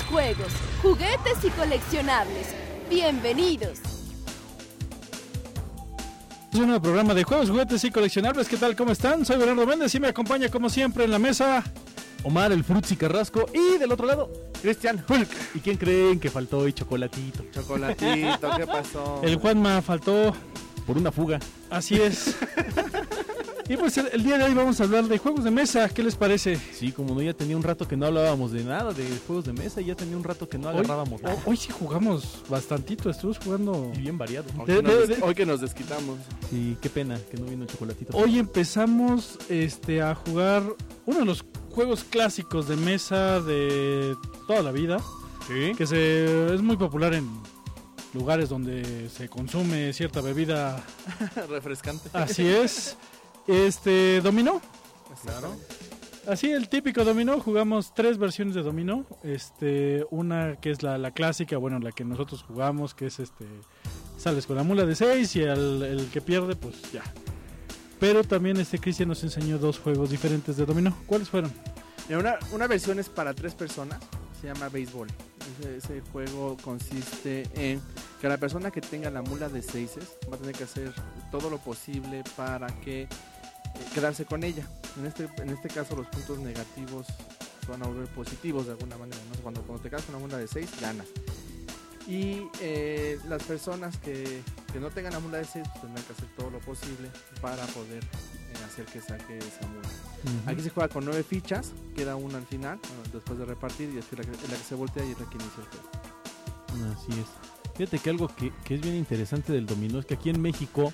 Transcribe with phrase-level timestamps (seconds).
[0.00, 2.48] juegos, juguetes y coleccionables.
[2.88, 3.78] Bienvenidos.
[6.52, 8.48] Es un nuevo programa de juegos, juguetes y coleccionables.
[8.48, 8.76] ¿Qué tal?
[8.76, 9.24] ¿Cómo están?
[9.26, 11.64] Soy Bernardo Méndez y me acompaña como siempre en la mesa
[12.24, 15.28] Omar el Frutzi Carrasco y del otro lado Cristian Hulk.
[15.54, 16.72] ¿Y quién creen que faltó hoy?
[16.72, 17.44] Chocolatito.
[17.52, 19.20] Chocolatito, ¿qué pasó?
[19.24, 20.34] el Juanma faltó.
[20.86, 21.38] Por una fuga.
[21.70, 22.36] Así es.
[23.68, 25.88] y pues el, el día de hoy vamos a hablar de juegos de mesa.
[25.88, 26.56] ¿Qué les parece?
[26.56, 29.52] Sí, como no, ya tenía un rato que no hablábamos de nada, de juegos de
[29.52, 31.42] mesa, y ya tenía un rato que no agarrábamos hoy, nada.
[31.46, 33.10] hoy sí jugamos bastantito.
[33.10, 33.92] Estuvimos jugando.
[33.96, 34.46] Y bien variado.
[34.58, 36.18] Hoy, De- que nos, de- des- de- hoy que nos desquitamos.
[36.50, 38.16] Sí, qué pena que no vino Chocolatito.
[38.16, 40.62] Hoy empezamos este, a jugar
[41.06, 44.14] uno de los juegos clásicos de mesa de
[44.46, 44.98] toda la vida.
[45.48, 45.72] ¿Sí?
[45.76, 47.28] Que se, es muy popular en
[48.14, 50.84] lugares donde se consume cierta bebida
[51.48, 52.10] Refrescante.
[52.12, 52.96] Así es.
[53.46, 54.60] Este, dominó.
[55.22, 55.56] Claro.
[56.26, 57.40] Así, el típico dominó.
[57.40, 59.04] Jugamos tres versiones de dominó.
[59.22, 63.44] Este, una que es la, la clásica, bueno, la que nosotros jugamos, que es este,
[64.16, 67.02] sales con la mula de seis y al, el que pierde, pues ya.
[67.98, 70.96] Pero también este Cristian nos enseñó dos juegos diferentes de dominó.
[71.06, 71.52] ¿Cuáles fueron?
[72.08, 74.00] Una, una versión es para tres personas.
[74.40, 75.08] Se llama béisbol.
[75.60, 77.80] Ese, ese juego consiste en
[78.20, 80.92] que la persona que tenga la mula de seises va a tener que hacer
[81.30, 83.08] todo lo posible para que
[83.94, 84.66] quedarse con ella.
[84.98, 87.06] En este, en este caso los puntos negativos
[87.68, 89.18] van a volver positivos de alguna manera.
[89.32, 89.40] ¿no?
[89.42, 91.06] Cuando, cuando te quedas con la mula de seis, ganas.
[92.08, 94.42] Y eh, las personas que,
[94.72, 97.08] que no tengan la mula de seis pues, tendrán que hacer todo lo posible
[97.40, 99.88] para poder eh, hacer que saque esa mula.
[100.46, 103.98] Aquí se juega con nueve fichas, queda una al final, bueno, después de repartir, y
[103.98, 106.92] es la que, la que se voltea y es la que inicia el juego.
[106.92, 107.26] Así es.
[107.76, 110.92] Fíjate que algo que, que es bien interesante del dominó es que aquí en México,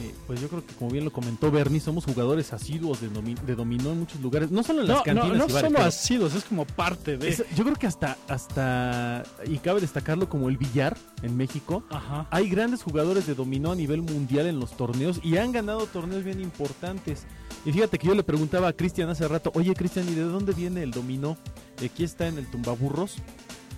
[0.00, 3.38] eh, pues yo creo que como bien lo comentó Bernie, somos jugadores asiduos de, domi-
[3.40, 5.78] de dominó en muchos lugares, no solo en las No, no, cantinas no bares, solo
[5.84, 7.28] asidos, es como parte de.
[7.28, 12.26] Es- yo creo que hasta, hasta, y cabe destacarlo como el billar en México, Ajá.
[12.30, 16.24] hay grandes jugadores de dominó a nivel mundial en los torneos y han ganado torneos
[16.24, 17.24] bien importantes.
[17.64, 20.52] Y fíjate que yo le preguntaba a Cristian hace rato, oye Cristian, ¿y de dónde
[20.52, 21.36] viene el dominó?
[21.84, 23.16] Aquí está en el tumbaburros.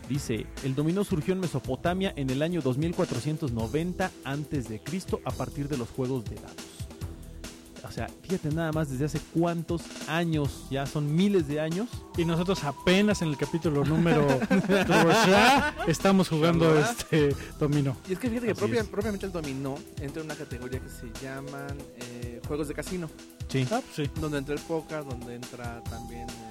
[0.09, 5.69] Dice, el dominó surgió en Mesopotamia en el año 2490 antes de Cristo a partir
[5.69, 6.57] de los juegos de dados.
[7.87, 11.89] O sea, fíjate nada más desde hace cuántos años, ya son miles de años.
[12.17, 14.27] Y nosotros apenas en el capítulo número
[15.87, 17.97] estamos jugando este dominó.
[18.09, 18.89] Y es que fíjate que propia- es.
[18.89, 23.09] propiamente el dominó entra en una categoría que se llaman eh, juegos de casino,
[23.49, 23.67] Sí.
[23.71, 24.11] Ah, pues sí.
[24.21, 26.51] donde entra el póker, donde entra también la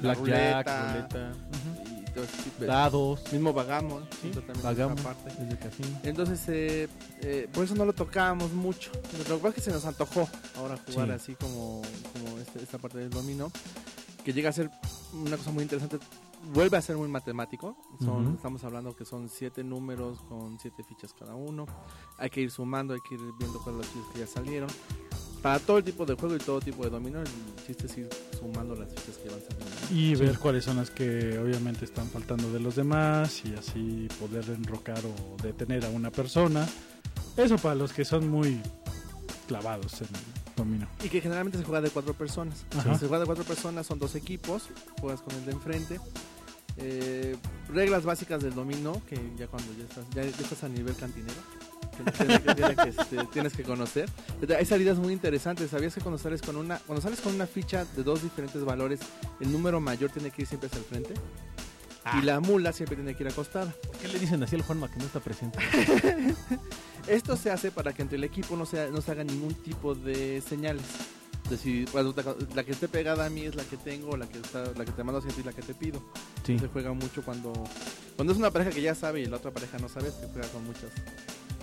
[0.00, 2.00] Blackjack, ruleta, ruleta, ujú.
[2.02, 6.00] y todo ese tipo de- dados, mismo Vagamon, Sí, desde casino.
[6.02, 6.88] Entonces, eh,
[7.22, 8.90] eh, por eso no lo tocábamos mucho.
[9.18, 11.12] Lo que pasa es que se nos antojó ahora jugar Sí.
[11.14, 13.50] así como, como este- esta parte del dominó,
[14.24, 14.70] que llega a ser
[15.12, 15.98] una cosa muy interesante.
[16.52, 17.76] Vuelve a ser muy matemático.
[17.98, 18.34] Son.
[18.34, 21.66] Estamos hablando que son siete números con siete fichas cada uno.
[22.18, 24.68] Hay que ir sumando, hay que ir viendo cuáles los fichas que ya salieron.
[25.42, 27.28] Para todo el tipo de juego y todo tipo de dominó, el
[27.66, 28.08] chiste es ir
[28.38, 29.94] sumando las fichas que van saliendo.
[29.94, 34.48] Y ver cuáles son las que obviamente están faltando de los demás y así poder
[34.50, 36.66] enrocar o detener a una persona.
[37.36, 38.60] Eso para los que son muy
[39.46, 40.88] clavados en el dominó.
[41.04, 42.64] Y que generalmente se juega de cuatro personas.
[42.76, 42.98] Ajá.
[42.98, 44.64] Se juega de cuatro personas, son dos equipos,
[45.00, 46.00] juegas con el de enfrente.
[46.78, 47.36] Eh,
[47.68, 51.40] reglas básicas del dominó, que ya cuando ya estás, ya, ya estás a nivel cantinero,
[52.02, 54.08] tienes que, tienes que, este, tienes que conocer.
[54.58, 55.70] Hay salidas muy interesantes.
[55.70, 59.00] ¿Sabías que cuando sales con una, cuando sales con una ficha de dos diferentes valores,
[59.40, 61.14] el número mayor tiene que ir siempre hacia el frente?
[62.20, 63.72] Y la mula siempre tiene que ir acostada.
[63.72, 65.58] ¿Por qué le dicen así al Juanma que no está presente?
[67.08, 69.94] Esto se hace para que entre el equipo no se, no se haga ningún tipo
[69.94, 70.84] de señales.
[71.44, 74.38] Es decir, te- la que esté pegada a mí es la que tengo, la que
[74.38, 76.02] está, la que te mando hacia ti es la que te pido.
[76.44, 76.58] Sí.
[76.58, 77.52] Se juega mucho cuando
[78.16, 80.48] cuando es una pareja que ya sabe y la otra pareja no sabe, se juega
[80.48, 80.90] con muchas,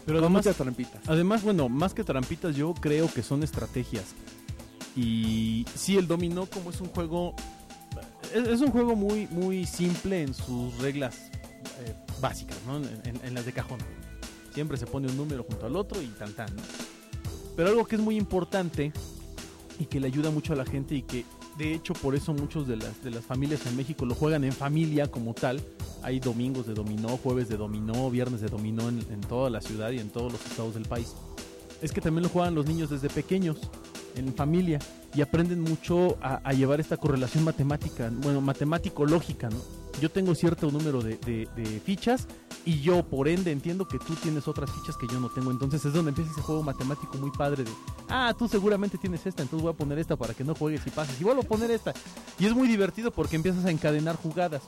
[0.06, 1.02] Pero con además, muchas trampitas.
[1.08, 4.06] además, bueno, más que trampitas, yo creo que son estrategias.
[4.96, 7.36] Y sí, el dominó como es un juego...
[8.34, 11.16] Es, es un juego muy, muy simple en sus reglas
[11.86, 12.78] eh, básicas, ¿no?
[12.78, 13.80] En, en- en las de cajón.
[14.54, 16.62] Siempre se pone un número junto al otro y tan tan, ¿no?
[17.56, 18.92] Pero algo que es muy importante
[19.80, 21.26] y que le ayuda mucho a la gente y que
[21.58, 24.54] de hecho por eso muchos de las, de las familias en México lo juegan en
[24.54, 25.62] familia como tal.
[26.02, 29.92] Hay domingos de dominó, jueves de dominó, viernes de dominó en, en toda la ciudad
[29.92, 31.14] y en todos los estados del país.
[31.82, 33.58] Es que también lo juegan los niños desde pequeños.
[34.16, 34.80] En familia
[35.16, 39.58] y aprenden mucho a, a llevar esta correlación matemática, bueno, matemático-lógica, ¿no?
[40.02, 42.28] Yo tengo cierto número de, de- de fichas
[42.66, 45.52] y yo por ende entiendo que tú tienes otras fichas que yo no tengo.
[45.52, 47.72] Entonces es donde empieza ese juego matemático muy padre de,
[48.10, 50.90] ah, tú seguramente tienes esta, entonces voy a poner esta para que no juegues y
[50.90, 51.22] pases.
[51.22, 51.94] Y vuelvo a poner esta.
[52.40, 54.64] Y es muy divertido porque empiezas a encadenar jugadas.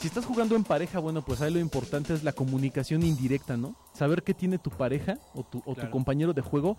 [0.00, 3.76] Si estás jugando en pareja, bueno, pues ahí lo importante es la comunicación indirecta, ¿no?
[3.94, 6.76] Saber qué tiene tu pareja o tu, o tu compañero de juego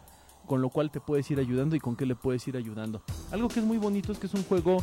[0.47, 3.03] con lo cual te puedes ir ayudando y con qué le puedes ir ayudando.
[3.31, 4.77] Algo que es muy bonito es que es un juego,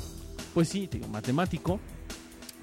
[0.55, 1.81] pues sí, te digo, matemático,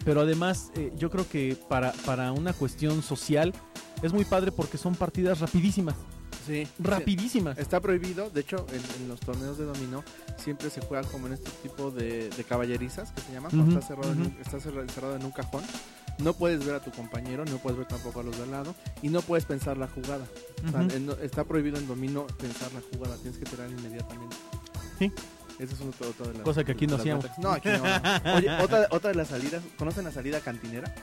[0.06, 3.53] pero además eh, yo creo que para, para una cuestión social
[4.01, 5.95] es muy padre porque son partidas rapidísimas,
[6.48, 6.68] Sí.
[6.80, 7.57] rapidísimas.
[7.59, 10.03] Está prohibido, de hecho, en, en los torneos de dominó
[10.38, 13.88] siempre se juega como en este tipo de, de caballerizas que se llaman, cuando está,
[13.88, 14.30] cerrado en ujú.
[14.31, 15.62] un, está cerra- encerrado en un cajón.
[16.23, 18.75] No puedes ver a tu compañero, no puedes ver tampoco a los de al lado
[19.01, 20.25] y no puedes pensar la jugada.
[20.68, 20.95] O sea, Ujú.
[20.95, 24.35] en- no- está prohibido en dominó pensar la jugada, tienes que tirar inmediatamente.
[25.00, 25.12] Sí.
[25.59, 27.25] Eso es otra, otra de las Cosa que aquí no hacíamos.
[27.38, 27.77] No, aquí no.
[27.79, 28.35] no.
[28.35, 30.94] Oye, otra, otra de las salidas, ¿conocen la salida cantinera?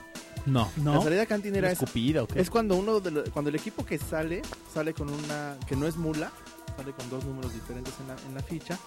[0.47, 1.03] No, La ¿No?
[1.03, 2.41] salida cantinera es escupida o qué?
[2.41, 4.43] es cuando uno de lo- cuando el equipo que sale
[4.73, 6.33] sale con una que no es mula,
[6.77, 8.79] sale con dos números diferentes en la, en la ficha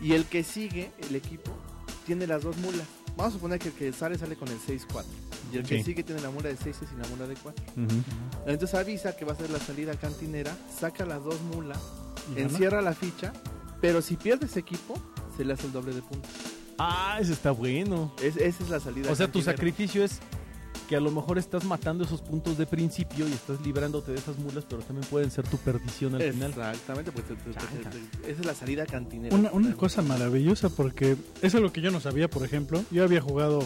[0.00, 1.52] y el que sigue, el equipo
[2.06, 2.86] tiene las dos mulas.
[3.18, 5.04] Vamos a suponer que el que sale sale con el 6-4
[5.52, 5.82] y el que Sí.
[5.82, 7.64] sigue tiene la mula de 6 y la mula de 4.
[7.76, 7.86] Ujú.
[8.46, 11.78] Entonces avisa que va a ser la salida cantinera, saca las dos mulas,
[12.36, 13.32] encierra la ficha,
[13.80, 14.94] pero si pierde ese equipo
[15.36, 16.30] se le hace el doble de puntos.
[16.78, 18.14] Ah, ese está bueno.
[18.22, 19.10] Es- esa es la salida.
[19.10, 20.20] O sea, tu sacrificio es
[20.88, 24.38] que a lo mejor estás matando esos puntos de principio y estás librándote de esas
[24.38, 26.50] mulas, pero también pueden ser tu perdición al final.
[26.50, 27.26] Exactamente, pues
[28.26, 29.34] esa es la salida cantinera.
[29.36, 32.82] Una, una cosa maravillosa porque eso es lo que yo no sabía, por ejemplo.
[32.90, 33.62] Yo había jugado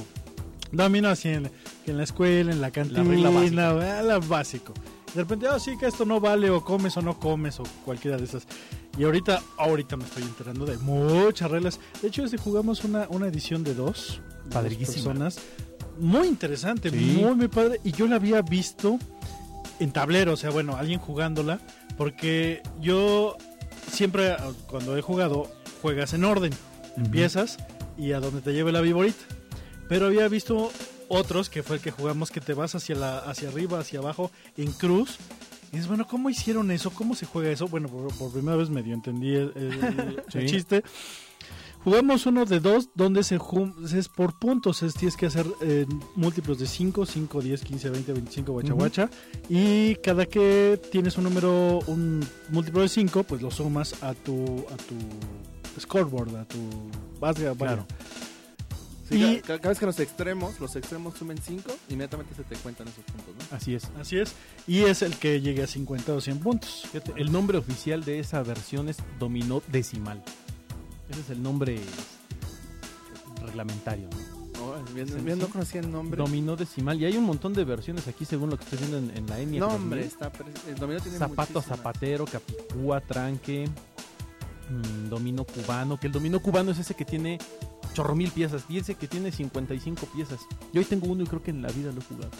[0.73, 1.51] domino así en,
[1.87, 4.03] en la escuela, en la cantina, regla básica.
[4.03, 4.75] la básico.
[5.15, 8.17] De repente, ah, sí, que esto no vale, o comes o no comes, o cualquiera
[8.17, 8.47] de esas.
[8.97, 11.79] Y ahorita, ahorita me estoy enterando de muchas reglas.
[12.01, 14.87] De hecho, este jugamos una, una edición de dos, de dos Padrísima.
[14.87, 15.39] personas.
[15.99, 16.97] Muy interesante, Sí.
[17.23, 17.81] muy, muy padre.
[17.85, 18.99] Y yo la había visto
[19.81, 21.61] en tablero, o sea, bueno, alguien jugándola,
[21.97, 23.37] porque yo
[23.91, 24.35] siempre,
[24.69, 25.51] cuando he jugado,
[25.81, 26.53] juegas en orden
[26.97, 27.59] empiezas
[27.99, 29.25] y a donde te lleve la viborita.
[29.89, 30.71] Pero había visto
[31.09, 34.31] otros, que fue el que jugamos, que te vas hacia, la, hacia arriba, hacia abajo,
[34.57, 35.19] en cruz.
[35.71, 36.91] Y dices, bueno, ¿cómo hicieron eso?
[36.91, 37.67] ¿Cómo se juega eso?
[37.67, 40.47] Bueno, por, por primera vez medio entendí el, el- el Sí.
[40.47, 40.83] chiste.
[41.85, 45.85] Jugamos uno de dos, donde se es por puntos, es, tienes que hacer eh,
[46.15, 48.79] múltiplos de 5, 5, 10, 15, 20, 25, guacha Ujú.
[48.79, 49.11] guacha.
[49.49, 54.65] Y cada que tienes un número, un múltiplo de 5, pues lo sumas a tu,
[54.73, 56.59] a tu scoreboard, a tu
[57.19, 57.53] base.
[57.57, 57.85] Claro.
[59.09, 62.55] Sí, Y- ca- cada, vez que los extremos, los extremos sumen 5, inmediatamente se te
[62.57, 63.57] cuentan esos puntos, ¿no?
[63.57, 63.91] Así es.
[64.01, 64.33] Así es.
[64.69, 66.85] Y es el que llegue a 50 o 100 puntos.
[66.93, 70.23] Fíjate, el nombre oficial de esa versión es dominó decimal.
[71.09, 74.09] Ese es el nombre este, reglamentario.
[74.11, 74.63] ¿no?
[74.65, 76.17] Oh, bien, bien, no conocía el nombre.
[76.17, 77.01] Dominó decimal.
[77.01, 79.41] Y hay un montón de versiones aquí según lo que estoy viendo en, en la
[79.41, 79.61] ENIAC.
[79.61, 79.83] no, 2000.
[79.83, 80.33] hombre, está
[80.69, 81.65] el dominó tiene Zapato a muchísimas.
[81.79, 83.69] zapatero, capicúa, tranque,
[84.71, 85.99] mm, dominó cubano.
[85.99, 87.39] Que el dominó cubano es ese que tiene
[87.93, 88.65] chorro mil piezas.
[88.69, 90.41] Y ese que tiene 55 piezas.
[90.73, 92.31] Yo hoy tengo uno y creo que en la vida lo he jugado.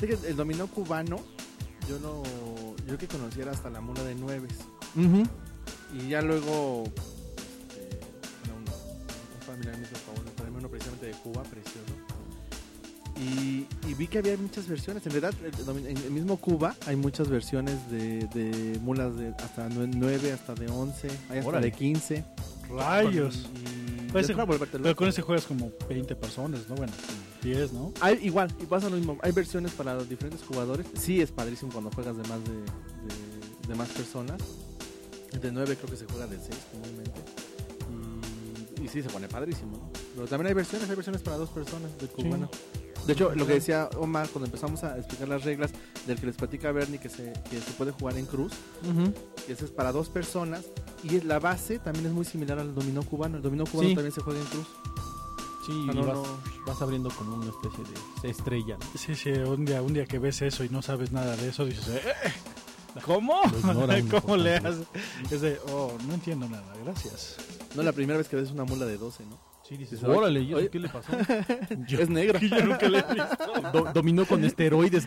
[0.00, 1.18] El dominó cubano,
[1.88, 2.22] yo no,
[2.86, 4.52] yo que conociera hasta la mula de nueves.
[5.92, 6.84] Y ya luego,
[9.76, 11.80] me hizo el favor de traerme uno precisamente de Cuba, precioso.
[13.16, 15.06] Y, y vi que había muchas versiones.
[15.06, 15.32] En verdad,
[15.86, 20.66] en el mismo Cuba hay muchas versiones de, de mulas de hasta 9, hasta de
[20.68, 21.66] 11, hay hasta Órale.
[21.66, 22.24] de 15.
[22.70, 23.46] Rayos.
[23.54, 24.34] Y, Pues ese-
[24.82, 26.74] Pero con ese juegas como 20 personas, ¿no?
[26.74, 26.92] Bueno,
[27.42, 27.92] 10, ¿no?
[28.00, 29.16] Hay, igual, y pasa lo mismo.
[29.22, 30.86] Hay versiones para los diferentes jugadores.
[30.98, 34.40] Sí, es padrísimo cuando juegas de más de, de, de más personas.
[35.40, 37.20] De 9 creo que se juega de 6 comúnmente.
[38.94, 39.90] Sí, se pone padrísimo, ¿no?
[40.14, 42.48] Pero también hay versiones, hay versiones para dos personas de cubano.
[43.06, 45.72] De hecho, lo que decía Omar cuando empezamos a explicar las reglas
[46.06, 48.52] del que les platica Bernie que se, que se puede jugar en cruz,
[49.46, 50.64] que ese es para dos personas
[51.02, 53.36] y la base también es muy similar al dominó cubano.
[53.38, 53.94] El dominó cubano Sí.
[53.94, 54.66] también se juega en cruz.
[55.66, 56.24] Sí, Ah, y no, vas, no.
[56.66, 57.82] vas abriendo como una especie
[58.22, 58.76] de estrella.
[58.78, 58.98] ¿no?
[58.98, 61.64] Sí, sí, un día, un día que ves eso y no sabes nada de eso,
[61.64, 62.00] dices, "Eh,
[63.04, 63.34] ¿cómo?
[64.22, 64.86] ¿Cómo le haces?
[65.30, 67.36] Es de, oh, no entiendo nada, gracias.
[67.74, 69.38] No la primera vez que ves una mula de 12, ¿no?
[69.66, 71.10] Sí, dices, órale, ¿y eso qué le pasó?
[71.88, 72.38] Es negra.
[72.38, 73.36] Yo nunca le he visto.
[73.72, 75.06] Do- dominó con esteroides.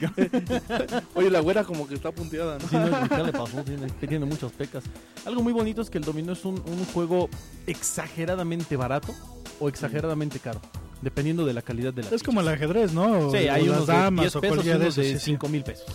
[1.15, 2.67] Oye, la güera como que está punteada, ¿no?
[2.67, 3.63] Sí, no, ¿qué le pasó?
[3.63, 4.83] Tiene, que tiene muchas pecas.
[5.25, 7.29] Algo muy bonito es que el dominó es un, un juego
[7.67, 9.13] exageradamente barato
[9.59, 10.59] o exageradamente caro,
[11.03, 12.25] dependiendo de la calidad de la Es ficha.
[12.25, 13.27] como el ajedrez, ¿no?
[13.27, 15.19] O- Sí, hay unos las de damas 10 o pesos y de de sí, sí.
[15.19, 15.85] 5 mil pesos.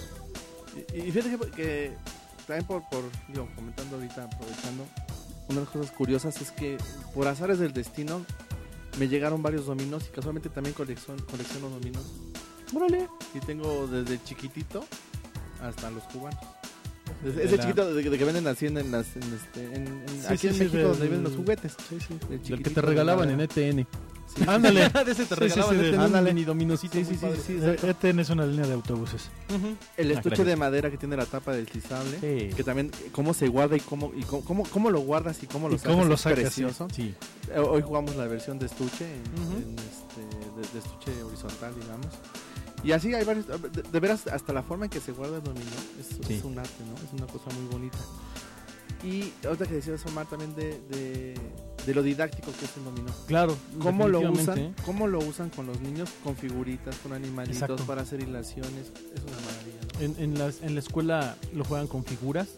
[0.94, 1.92] Y, y fíjate que, que
[2.46, 4.84] también por, por, digo, comentando ahorita, aprovechando,
[5.52, 6.76] una de las cosas curiosas es que
[7.14, 8.25] por azares del destino
[8.99, 12.04] me llegaron varios dominos y casualmente también colecciono, colecciono dominos.
[12.75, 13.09] Órale.
[13.35, 14.85] Y tengo desde chiquitito
[15.62, 16.40] hasta los cubanos.
[17.23, 19.64] Desde- De ese la- chiquito de, de que venden así en, en las, en este,
[19.64, 21.76] en- en- Sí, aquí sí, en sí, México del- donde venden los juguetes.
[21.88, 22.18] Sí, sí.
[22.52, 23.40] El que te regalaban en.
[23.40, 23.87] ETN.
[24.34, 24.44] Sí.
[24.48, 24.88] Ándale.
[25.04, 26.32] de ese te Sí, regalaban sí, ándale.
[26.32, 27.58] mini dominicito Sí, sí, sí.
[27.86, 29.28] ETN es una línea de autobuses.
[29.96, 32.18] El Ah, estuche de madera que tiene la tapa deslizable.
[32.20, 32.54] Sí.
[32.56, 35.68] Que también, cómo se guarda y cómo, y cómo, cómo, cómo lo guardas y cómo
[35.68, 35.92] lo Y sacas.
[35.92, 36.88] cómo lo es sacas, precioso.
[36.94, 37.14] Sí.
[37.54, 40.20] Eh, Hoy jugamos la versión de estuche, en, este,
[40.56, 42.06] de, de estuche horizontal, digamos.
[42.84, 45.42] Y así hay varios, de, de veras, hasta la forma en que se guarda el
[45.44, 45.66] dominó
[46.00, 46.34] es, Sí.
[46.34, 46.94] es un arte, ¿no?
[47.06, 47.98] Es una cosa muy bonita.
[49.04, 51.34] Y otra que decías, Omar, también de, de,
[51.86, 53.10] de lo didáctico que es el dominó.
[53.26, 53.56] Claro.
[53.80, 54.74] ¿Cómo lo usan?
[54.84, 56.10] ¿Cómo lo usan con los niños?
[56.22, 57.84] Con figuritas, con animalitos, Exacto.
[57.84, 58.92] para hacer hilaciones.
[59.14, 60.00] Es una maravilla, ¿no?
[60.00, 62.48] En, en, las, en la escuela lo juegan con figuras,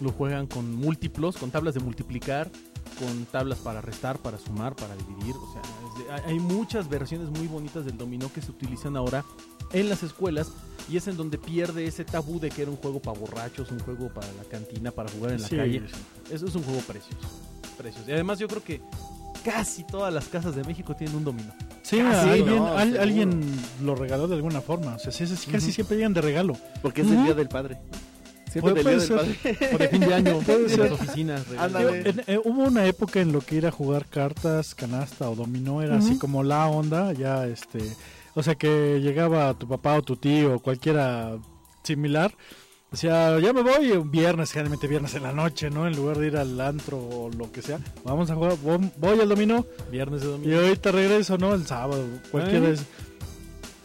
[0.00, 2.50] lo juegan con múltiplos, con tablas de multiplicar,
[2.98, 5.34] con tablas para restar, para sumar, para dividir.
[5.34, 5.62] O sea,
[6.04, 9.24] de- hay- hay muchas versiones muy bonitas del dominó que se utilizan ahora
[9.72, 10.52] en las escuelas
[10.88, 13.80] y es en donde pierde ese tabú de que era un juego para borrachos, un
[13.80, 15.82] juego para la cantina, para jugar en la Sí, calle.
[15.88, 16.32] sí.
[16.34, 17.26] Eso es un juego precioso.
[17.74, 18.08] Precioso.
[18.08, 18.80] Y además yo creo que
[19.44, 21.52] casi todas las casas de México tienen un dominó.
[21.82, 23.02] Sí, alguien, no, al- seguro.
[23.02, 23.42] alguien
[23.82, 24.94] lo regaló de alguna forma.
[24.94, 26.56] O sea, sí, sí, casi siempre llegan de regalo.
[26.82, 27.78] Porque es el Día del Padre.
[28.50, 29.68] Siempre Puede- del Día puede del Padre.
[29.74, 30.78] O de fin de año, Puede ser.
[30.78, 31.42] las oficinas.
[31.50, 35.82] en- eh, hubo una época en lo que ir a jugar cartas, canasta o dominó
[35.82, 37.80] era así como la onda, ya este,
[38.34, 41.36] o sea que llegaba tu papá o tu tío o cualquiera
[41.82, 42.32] similar,
[42.94, 45.86] decía, ya me voy un viernes, generalmente viernes en la noche, ¿no?
[45.86, 49.28] En lugar de ir al antro o lo que sea, vamos a jugar, voy al
[49.28, 50.56] dominó Viernes de y domingo.
[50.60, 51.54] ahorita regreso, ¿no?
[51.54, 52.72] El sábado, cualquiera Eh.
[52.72, 52.84] es.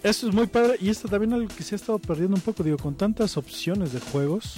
[0.01, 2.63] Eso es muy padre y esto también algo que se ha estado perdiendo un poco,
[2.63, 4.55] digo, con tantas opciones de juegos.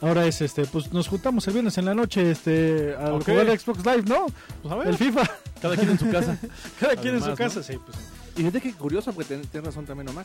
[0.00, 3.24] Ahora es este, pues nos juntamos el viernes en la noche, este, a Ok.
[3.26, 4.26] jugar Xbox Live, ¿no?
[4.62, 5.30] Pues a ver, El FIFA.
[5.60, 6.38] cada quien en su casa.
[6.80, 7.98] Cada quien en su Además, casa, sí, pues.
[8.36, 10.24] Y fíjate que curioso, porque tienes razón también, Omar.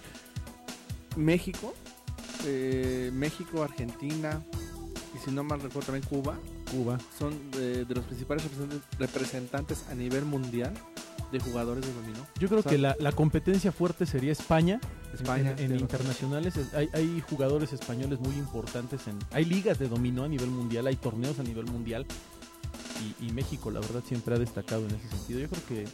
[1.17, 1.73] México,
[2.45, 4.41] eh, México, Argentina,
[5.15, 6.37] y si no mal recuerdo también Cuba,
[6.71, 6.97] Cuba.
[7.17, 8.43] son eh, de los principales
[8.99, 10.73] representantes, a nivel mundial
[11.31, 12.19] de jugadores de dominó.
[12.39, 14.79] Yo creo O sea, que la, la competencia fuerte sería España.
[15.13, 19.07] España, En, internacionales es- hay, hay jugadores españoles muy importantes.
[19.07, 22.05] en Hay ligas de dominó a nivel mundial, hay torneos a nivel mundial.
[23.21, 25.39] Y, y México, la verdad, siempre ha destacado en ese sentido.
[25.39, 25.85] Yo creo que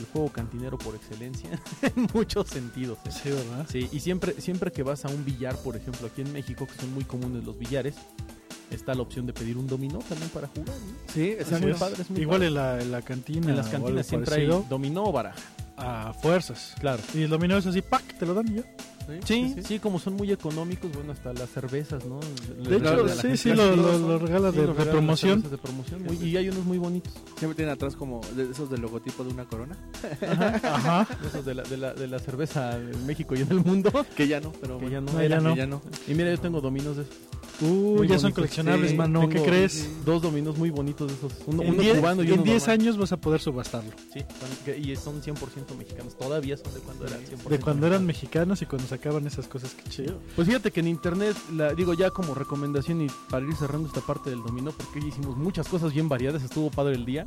[0.00, 1.50] el juego cantinero por excelencia
[1.82, 2.98] en muchos sentidos.
[3.04, 3.10] ¿eh?
[3.10, 3.66] Sí, ¿verdad?
[3.70, 6.74] Sí, y siempre, siempre que vas a un billar, por ejemplo, aquí en México, que
[6.80, 7.94] son muy comunes los billares,
[8.70, 10.74] está la opción de pedir un dominó también para jugar.
[10.74, 11.12] ¿no?
[11.12, 11.78] Sí, está muy es.
[11.78, 12.48] padre, es muy Igual padre.
[12.48, 13.48] en la, en la cantina.
[13.50, 15.40] En las cantinas siempre parecido, hay dominó o baraja.
[15.76, 16.74] A fuerzas.
[16.78, 17.02] Claro.
[17.14, 18.02] Y el dominó es así, ¡pac!
[18.18, 18.64] Te lo dan y ya.
[19.24, 22.20] Sí, sí, como son muy económicos, bueno, hasta las cervezas, ¿no?
[22.68, 25.42] De hecho, sí, sí, lo, lo, lo regalas de, de promoción.
[25.42, 27.12] De promoción muy- y hay unos muy bonitos.
[27.38, 29.76] Siempre tienen atrás como de esos del logotipo de una corona.
[30.62, 31.06] Ajá.
[31.26, 33.90] Esos de la, de, la, de la cerveza en México y en el mundo.
[34.16, 35.12] Que ya no, pero Que bueno, ya no.
[35.12, 35.54] No, era, ya no.
[35.54, 35.82] que ya no.
[36.08, 37.14] Y mira, yo tengo dominos de esos.
[37.62, 39.28] Uh, Muy ya son coleccionables, Sí, mano.
[39.28, 39.86] ¿Qué crees?
[40.06, 41.32] Dos dominos muy bonitos de esos.
[41.46, 42.80] Uno, En uno 10 cubano y en uno 10 normal.
[42.80, 43.90] años vas a poder subastarlo.
[44.14, 44.20] Sí,
[44.64, 46.16] son, y son 100% mexicanos.
[46.16, 48.60] Todavía son de cuando eran 100% De cuando eran mexicanos.
[48.60, 50.20] mexicanos y cuando sacaban esas cosas, que chido.
[50.36, 54.02] Pues fíjate que en internet, la, digo ya como recomendación y para ir cerrando esta
[54.02, 57.26] parte del dominó, porque hicimos muchas cosas bien variadas, estuvo padre el día.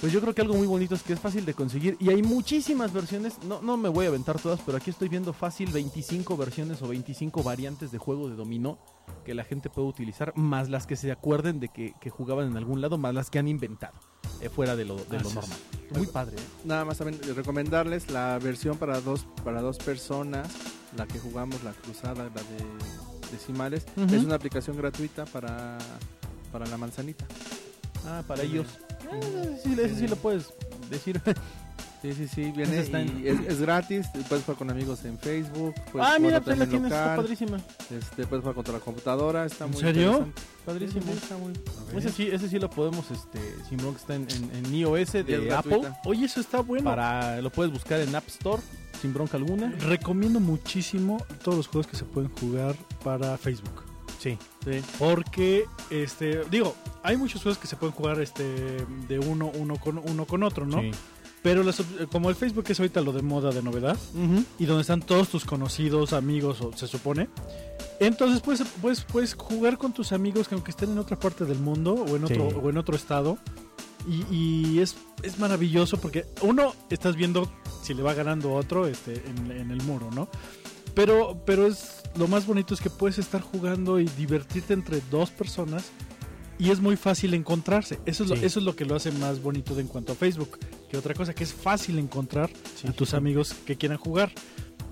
[0.00, 2.22] Pues yo creo que algo muy bonito es que es fácil de conseguir y hay
[2.22, 6.36] muchísimas versiones, no, no me voy a aventar todas, pero aquí estoy viendo fácil 25
[6.36, 8.78] versiones o 25 variantes de juego de dominó
[9.24, 12.56] que la gente puede utilizar, más las que se acuerden de que, que jugaban en
[12.58, 13.98] algún lado, más las que han inventado,
[14.40, 15.58] eh, fuera de lo, de lo normal.
[15.94, 16.36] Muy padre.
[16.64, 20.48] Nada más también recomendarles la versión para dos para dos personas,
[20.96, 23.84] la que jugamos, la cruzada, la de decimales.
[23.96, 25.78] Es una aplicación gratuita para,
[26.52, 27.24] para la manzanita.
[28.06, 28.48] Ah, para Sí.
[28.48, 28.66] ellos.
[29.10, 29.20] Ah,
[29.62, 30.52] sí, ese sí lo puedes
[30.90, 31.20] decir.
[32.14, 34.06] Sí, sí, sí, viene está en- y es, es gratis.
[34.28, 35.74] Puedes jugar con amigos en Facebook.
[35.92, 37.56] Puedes ah, mira, pues la tienes, está padrísima.
[37.90, 39.44] este, puedes jugar contra la computadora.
[39.46, 40.28] Está ¿En muy serio?
[40.64, 41.02] Padrísimo.
[41.02, 41.52] Sí, sí, está muy-
[41.98, 45.22] Ese sí, ese sí lo podemos, este, sin bronca, está en, en, en iOS de
[45.22, 45.58] gratuita.
[45.88, 45.90] Apple.
[46.04, 46.84] Oye, eso está bueno.
[46.84, 48.62] Para, lo puedes buscar en App Store,
[49.00, 49.72] sin bronca alguna.
[49.80, 53.82] Recomiendo muchísimo todos los juegos que se pueden jugar para Facebook.
[54.18, 54.38] Sí.
[54.64, 54.80] Sí.
[54.98, 58.44] Porque, este, digo, hay muchos juegos que se pueden jugar este,
[59.08, 60.80] de uno, uno, con, uno con otro, ¿no?
[61.46, 63.96] Pero las como el Facebook es ahorita lo de moda, de novedad,
[64.58, 67.28] y donde están todos tus conocidos, amigos, o se supone.
[68.00, 71.60] Entonces puedes, puedes, puedes jugar con tus amigos que aunque estén en otra parte del
[71.60, 72.56] mundo o en otro, Sí.
[72.60, 73.38] o en otro estado.
[74.08, 77.48] Y, y es, es maravilloso porque uno estás viendo
[77.80, 80.26] si le va ganando otro este, en, en el muro, ¿no?
[80.96, 85.30] Pero, pero es lo más bonito es que puedes estar jugando y divertirte entre dos
[85.30, 85.84] personas
[86.58, 87.98] y es muy fácil encontrarse.
[88.06, 90.14] Eso es, lo, eso es lo que lo hace más bonito de en cuanto a
[90.14, 90.58] Facebook.
[90.90, 94.32] Que otra cosa, que es fácil encontrar Sí, a tus amigos que quieran jugar.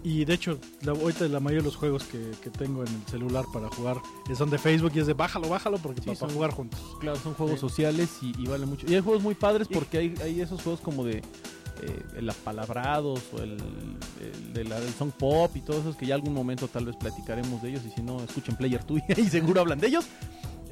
[0.03, 3.11] Y de hecho, la, ahorita la mayoría de los juegos que, que tengo en el
[3.11, 3.97] celular para jugar
[4.37, 6.81] son de Facebook y es de bájalo, bájalo, porque Sí, para, jugar juntos.
[7.01, 8.87] Claro, son juegos sociales y, y vale mucho.
[8.87, 11.23] Y hay juegos muy padres porque hay, hay esos juegos como de
[11.83, 13.53] eh, el apalabrados o el,
[14.21, 16.97] el de la, del song pop y todos esos que ya algún momento tal vez
[16.97, 20.05] platicaremos de ellos y si no escuchen Player 2 y seguro hablan de ellos.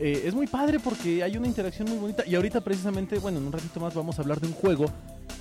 [0.04, 3.46] Eh, es muy padre porque hay una interacción muy bonita y ahorita precisamente, bueno, en
[3.46, 4.86] un ratito más vamos a hablar de un juego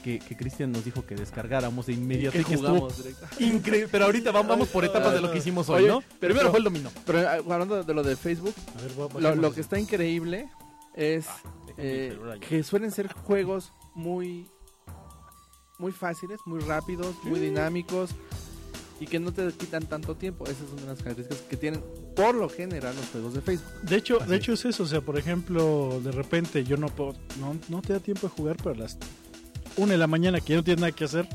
[0.04, 3.04] que, que Cristian nos dijo que descargáramos de inmediato y que jugamos
[3.40, 3.88] increíble.
[3.92, 6.02] Pero ahorita vamos, vamos por etapas de lo que hicimos hoy, Oye, ¿no?
[6.20, 6.92] pero- Primero fue el dominó.
[7.08, 10.48] Pero eh, hablando de lo de Facebook, A ver, va- lo, que está increíble
[10.94, 11.26] es
[11.78, 12.16] eh,
[12.48, 14.48] que suelen ser juegos muy
[15.80, 18.12] muy fáciles, muy rápidos, muy dinámicos
[19.02, 20.46] y que no te quitan tanto tiempo.
[20.46, 21.84] Esas son las características que tienen
[22.16, 23.82] por lo general los juegos de Facebook.
[23.82, 24.42] De hecho, Así de es.
[24.42, 27.94] hecho es eso, o sea, por ejemplo, de repente yo no puedo, no, no te
[27.94, 28.98] da tiempo de jugar, pero a las
[29.78, 31.28] una de la mañana que ya no tienes nada que hacer,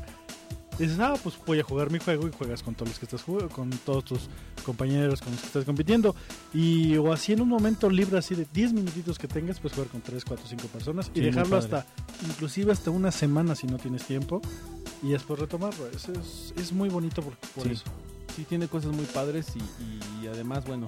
[0.79, 3.23] dices, ah, pues voy a jugar mi juego y juegas con todos los que estás
[3.23, 4.29] jugando, con todos tus
[4.63, 6.15] compañeros con los que estás compitiendo.
[6.53, 9.89] Y o así en un momento libre así de 10 minutitos que tengas, pues jugar
[9.89, 11.85] con 3, 4, 5 personas y dejarlo hasta,
[12.27, 14.41] inclusive hasta una semana si no tienes tiempo.
[15.03, 15.87] Y después retomarlo.
[15.87, 17.71] Eso es, es muy bonito por, por Sí.
[17.71, 17.83] eso.
[18.35, 20.85] Sí, tiene cosas muy padres y, y además, bueno,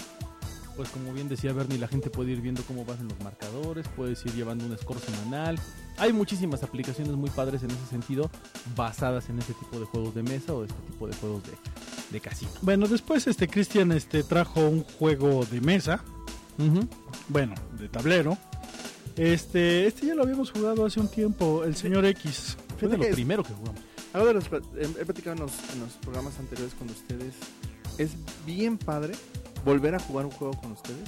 [0.75, 3.87] pues como bien decía Bernie, la gente puede ir viendo cómo vas en los marcadores,
[3.95, 5.59] puedes ir llevando un score semanal.
[5.97, 8.29] Hay muchísimas aplicaciones muy padres en ese sentido,
[8.75, 11.51] basadas en ese tipo de juegos de mesa o este tipo de juegos de,
[12.11, 12.51] de casino.
[12.61, 16.03] Bueno, después este Cristian este, trajo un juego de mesa.
[17.27, 18.37] bueno, de tablero.
[19.15, 22.57] Este, este ya lo habíamos jugado hace un tiempo, el señor X.
[22.79, 23.81] Fue de lo es- primero que jugamos.
[24.13, 27.33] Algo de los, he platicado en los, en los programas anteriores con ustedes.
[27.97, 28.11] Es
[28.45, 29.13] bien padre
[29.65, 31.07] volver a jugar un juego con ustedes.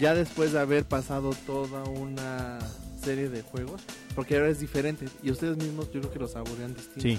[0.00, 2.58] Ya después de haber pasado toda una
[3.02, 3.82] serie de juegos.
[4.14, 5.06] Porque ahora es diferente.
[5.22, 7.00] Y ustedes mismos yo creo que lo saborean distinto.
[7.02, 7.18] Sí,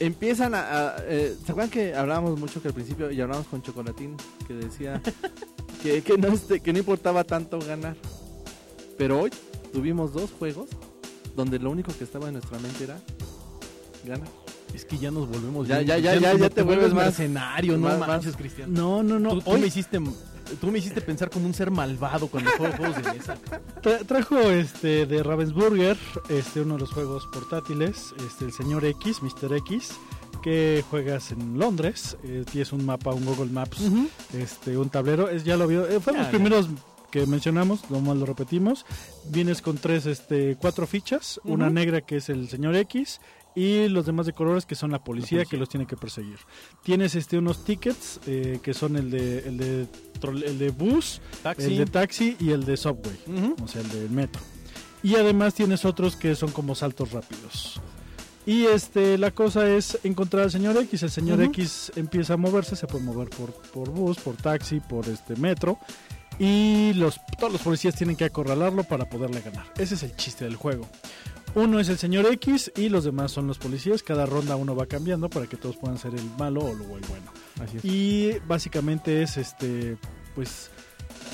[0.00, 0.60] Empiezan a...
[0.60, 4.16] a- eh, ¿Se acuerdan que hablábamos mucho que al principio y hablábamos con Chocolatín?
[4.46, 5.00] Que decía
[5.82, 7.96] que, que, no, este, que no importaba tanto ganar.
[8.98, 9.30] Pero hoy
[9.72, 10.68] tuvimos dos juegos
[11.36, 12.98] donde lo único que estaba en nuestra mente era
[14.06, 14.28] ganar.
[14.74, 15.68] es que ya nos volvemos.
[15.68, 18.36] Ya, bien- ya, ya, ya, no ya te vuelves más- mercenario, no más- más- manches,
[18.36, 18.72] Cristian.
[18.72, 19.30] No, no, no.
[19.30, 20.00] Tú, tú hoy me hiciste,
[20.60, 23.36] tú me hiciste pensar como un ser malvado cuando juego juegos de mesa.
[23.82, 25.98] tra- trajo este de Ravensburger,
[26.30, 29.54] este uno de los juegos portátiles, este el señor X, Mr.
[29.58, 29.90] X,
[30.42, 33.78] que juegas en Londres, eh, tienes un mapa, un Google Maps,
[34.32, 36.30] este un tablero, es ya lo vio, eh, fue Ya, los ya.
[36.32, 36.68] primeros
[37.10, 38.86] que mencionamos, nomás lo repetimos.
[39.28, 43.20] Vienes con tres este cuatro fichas, una negra que es el señor X
[43.54, 45.50] y los demás de colores que son la policía, policía.
[45.50, 46.38] que los tiene que perseguir.
[46.82, 49.86] Tienes este unos tickets eh, que son el de el de
[50.20, 51.64] trol- el de bus, Taxi.
[51.64, 53.18] el de taxi y el de subway,
[53.62, 54.40] o sea, el del metro.
[55.02, 57.80] Y además tienes otros que son como saltos rápidos.
[58.46, 61.02] Y este la cosa es encontrar al señor X.
[61.04, 61.40] El señor.
[61.42, 65.78] X empieza a moverse, se puede mover por, por bus, por taxi, por este metro.
[66.38, 69.66] Y los, todos los policías tienen que acorralarlo para poderle ganar.
[69.78, 70.88] Ese es el chiste del juego.
[71.54, 74.02] Uno es el señor X y los demás son los policías.
[74.02, 77.04] Cada ronda uno va cambiando para que todos puedan ser el malo o luego el
[77.06, 77.30] bueno.
[77.62, 77.84] Así es.
[77.84, 79.98] Y básicamente es este
[80.34, 80.70] pues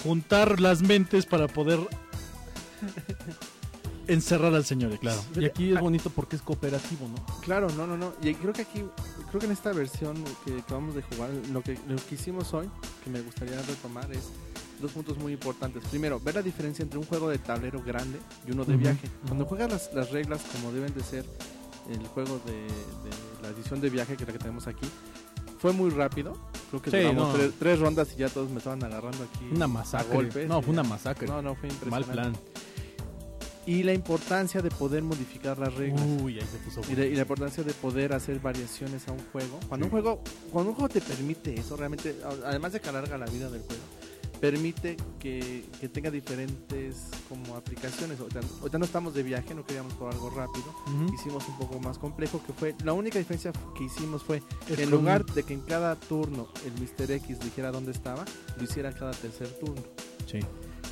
[0.02, 1.78] juntar las mentes para poder
[4.08, 5.00] encerrar al señor X.
[5.00, 5.22] Claro.
[5.36, 7.40] Y aquí es bonito porque es cooperativo, ¿no?
[7.40, 8.14] Claro, no, no, no.
[8.22, 8.82] Y creo que aquí,
[9.28, 12.68] creo que en esta versión que, vamos de jugar, lo que, lo que hicimos hoy,
[13.04, 14.30] que me gustaría retomar, es
[14.80, 15.82] dos puntos muy importantes.
[15.90, 19.08] Primero, ver la diferencia entre un juego de tablero grande y uno de viaje.
[19.26, 21.24] Cuando juegas las, las reglas como deben de ser
[21.90, 24.86] el juego de, de la edición de viaje, que es la que tenemos aquí,
[25.58, 26.36] fue muy rápido.
[26.70, 27.34] Creo que Sí, duramos no.
[27.34, 29.46] tres, tres rondas y ya todos me estaban agarrando aquí.
[29.52, 30.14] Una a masacre.
[30.14, 31.26] golpes, no, fue una masacre.
[31.26, 32.12] No, no, fue Mal impresionante.
[32.12, 32.34] plan.
[33.66, 36.02] Y la importancia de poder modificar las reglas.
[36.22, 39.18] Uy, ahí se puso Y, de- y la importancia de poder hacer variaciones a un
[39.30, 39.60] juego.
[39.68, 43.26] Cuando un juego, cuando un juego te permite eso, realmente, además de que alarga la
[43.26, 43.82] vida del juego,
[44.40, 48.20] permite que, que tenga diferentes como aplicaciones.
[48.20, 50.74] Ahorita, ahorita no estamos de viaje, no queríamos por algo rápido.
[51.14, 54.90] Hicimos un poco más complejo, que fue, la única diferencia que hicimos fue, Es en
[54.90, 57.10] lugar de que en cada turno el Mr.
[57.12, 58.24] X dijera dónde estaba,
[58.56, 59.82] lo hiciera cada tercer turno.
[60.26, 60.40] Sí.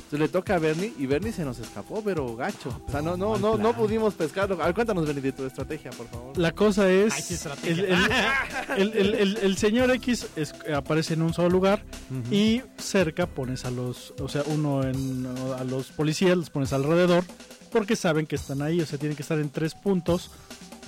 [0.07, 2.81] Entonces le toca a Bernie y Bernie se nos escapó, pero gacho.
[2.87, 4.55] O sea, no, no, no, no pudimos pescarlo.
[4.61, 6.37] A ver, cuéntanos, Bernie, de tu estrategia, por favor.
[6.37, 7.13] La cosa es.
[7.13, 8.33] Ay, qué el, estrategia.
[8.77, 12.33] el- el- el- el- el señor X es- aparece en un solo lugar Ujú.
[12.33, 14.13] y cerca pones a los.
[14.21, 15.27] O sea, uno en,
[15.59, 17.25] a los policías, los pones alrededor
[17.73, 18.79] porque saben que están ahí.
[18.79, 20.31] O sea, tienen que estar en tres puntos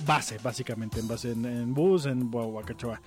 [0.06, 0.98] base, básicamente.
[0.98, 3.02] En base en, en bus, en Huacachoa.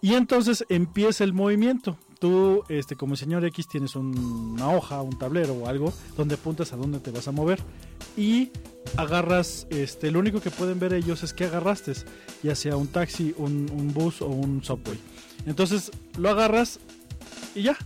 [0.00, 1.98] Y entonces empieza el movimiento.
[2.18, 4.18] Tú, este, como señor X, tienes un-
[4.54, 7.60] una hoja, un tablero o algo donde apuntas a dónde te vas a mover.
[8.16, 8.50] Y
[8.96, 11.92] agarras, este, lo único que pueden ver ellos es que agarraste,
[12.42, 14.98] ya sea un taxi, un, un bus o un subway.
[15.46, 16.80] Entonces lo agarras
[17.54, 17.76] y ya.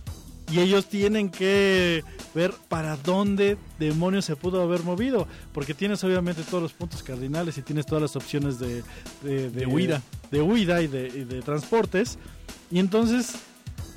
[0.51, 2.03] Y ellos tienen que
[2.35, 5.27] ver para dónde demonios se pudo haber movido.
[5.53, 8.83] Porque tienes obviamente todos los puntos cardinales y tienes todas las opciones de,
[9.23, 10.01] de, De huida.
[10.31, 12.17] de huida y de, y de transportes.
[12.71, 13.33] Y entonces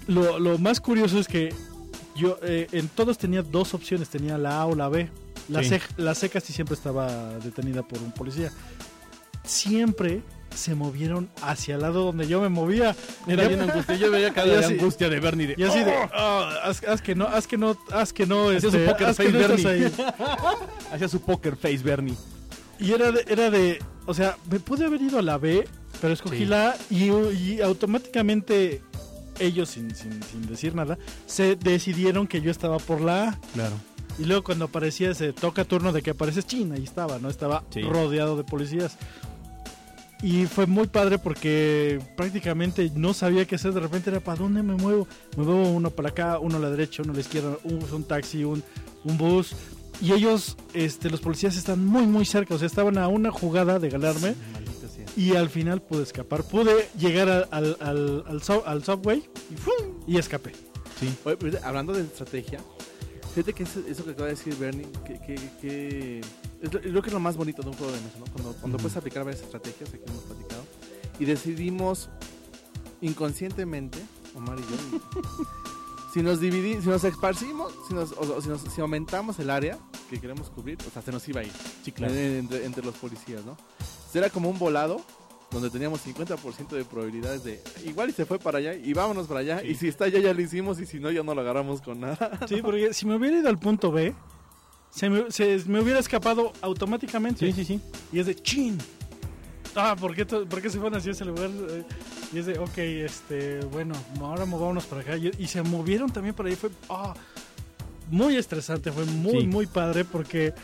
[0.06, 1.54] lo, lo más curioso es que
[2.14, 5.08] yo eh, en todos tenía dos opciones, tenía la A o la B.
[5.48, 5.68] La, Sí.
[5.70, 8.50] C, la C casi siempre estaba detenida por un policía.
[9.44, 10.22] Siempre
[10.54, 12.96] se movieron hacia el lado donde yo me movía.
[13.28, 13.94] Era Ya- bien angustia.
[13.96, 15.46] Yo veía cada angustia de Bernie.
[15.48, 16.08] De, Y así de, ¡Oh!
[16.14, 19.06] "Ah, haz, haz que no, haz que no, haz que no, Hacía su este, poker
[19.14, 19.66] face, no Bernie.
[19.66, 19.92] ahí".
[20.92, 22.14] Hacía su poker face, Bernie.
[22.80, 25.66] Y era de, era de, o sea, me pude haber ido a la B,
[26.00, 26.44] pero escogí Sí.
[26.46, 28.82] la A y, y automáticamente
[29.38, 33.40] ellos, sin, sin, sin decir nada, se decidieron que yo estaba por la A.
[33.54, 33.74] Claro.
[34.18, 37.28] Y luego cuando aparecía ese toca turno de que apareces China, ahí estaba, ¿no?
[37.28, 37.82] Estaba Sí.
[37.82, 38.96] rodeado de policías.
[40.22, 43.74] Y fue muy padre porque prácticamente no sabía qué hacer.
[43.74, 45.06] De repente era, ¿para dónde me muevo?
[45.36, 48.04] Me muevo uno para acá, uno a la derecha, uno a la izquierda, un, un
[48.04, 48.62] taxi, un,
[49.04, 49.54] un bus.
[50.00, 52.54] Y ellos, este, los policías están muy, muy cerca.
[52.54, 54.20] O sea, estaban a una jugada de ganarme.
[54.32, 54.34] Sea.
[55.16, 56.42] Y al final pude escapar.
[56.44, 59.72] Pude llegar al, al, al, al sub- al subway y, ¡fum!
[60.06, 60.52] y escapé.
[61.00, 61.12] Sí.
[61.24, 62.60] Oye, pues, hablando de estrategia,
[63.34, 66.20] fíjate que eso, eso que acaba de decir Bernie, que, que, que
[66.62, 68.24] es lo, creo que es lo más bonito de un juego de mesa, ¿no?
[68.32, 70.64] Cuando, cuando puedes aplicar varias estrategias, aquí hemos platicado,
[71.18, 72.08] y decidimos
[73.00, 73.98] inconscientemente,
[74.34, 75.00] Omar y yo,
[76.14, 79.50] si nos dividimos, si nos esparcimos, si, nos, o- o si, nos- si aumentamos el
[79.50, 79.78] área
[80.10, 81.52] que queremos cubrir, o sea, se nos iba a ir
[81.84, 82.14] Sí, claro.
[82.14, 83.56] en- entre, entre los policías, ¿no?
[84.18, 85.00] Era como un volado
[85.50, 89.40] donde teníamos 50% de probabilidades de igual y se fue para allá y vámonos para
[89.40, 89.68] allá Sí.
[89.68, 92.00] y si está allá ya lo hicimos y si no ya no lo agarramos con
[92.00, 92.40] nada.
[92.48, 94.12] Sí, porque si me hubiera ido al punto B,
[94.90, 97.46] se me, se me hubiera escapado automáticamente.
[97.46, 97.80] Sí, sí, sí.
[98.12, 98.78] Y es de chin.
[99.74, 101.50] Ah, ¿por qué, to- por qué se fueron hacia ese lugar?
[101.50, 101.84] Eh,
[102.32, 105.16] Y es de, ok, este, bueno, ahora movámonos para acá.
[105.16, 106.56] Y, y se movieron también para ahí.
[106.56, 107.14] Fue ah,
[108.10, 109.46] muy estresante, fue muy, Sí.
[109.46, 110.54] muy padre porque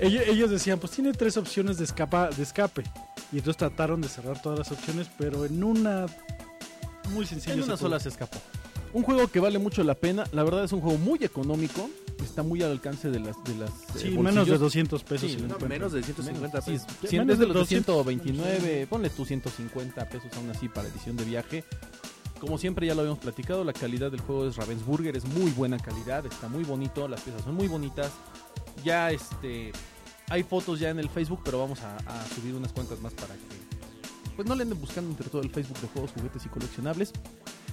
[0.00, 2.84] ellos, ellos decían, pues tiene tres opciones de, escapa, de escape.
[3.32, 6.06] Y entonces trataron de cerrar todas las opciones, pero en una
[7.10, 7.54] muy sencilla.
[7.54, 8.38] En una sola se escapó.
[8.92, 10.24] Un juego que vale mucho la pena.
[10.32, 11.88] La verdad es un juego muy económico.
[12.22, 13.42] Está muy al alcance de las.
[13.44, 15.30] De las eh, Sí, menos de 200 pesos.
[15.30, 16.86] Sí, No, menos de 150 Sí, pesos.
[17.02, 20.88] es- Sí, menos de los de 200, 129, ponle tus 150 pesos aún así para
[20.88, 21.64] edición de viaje.
[22.42, 25.78] Como siempre ya lo habíamos platicado, la calidad del juego es Ravensburger, es muy buena
[25.78, 28.10] calidad, está muy bonito, las piezas son muy bonitas.
[28.82, 29.70] Ya este
[30.28, 31.96] hay fotos ya en el Facebook, pero vamos a,
[32.34, 35.78] subir unas cuantas más para que pues no le anden buscando entre todo el Facebook
[35.82, 37.12] de juegos, juguetes y coleccionables.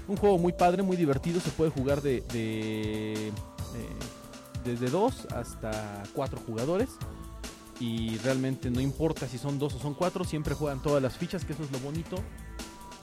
[0.08, 3.32] Un juego muy padre, muy divertido, se puede jugar de, de eh,
[4.64, 6.90] desde 2 hasta 4 jugadores
[7.80, 11.44] y realmente no importa si son dos o son cuatro, siempre juegan todas las fichas,
[11.44, 12.18] que eso es lo bonito.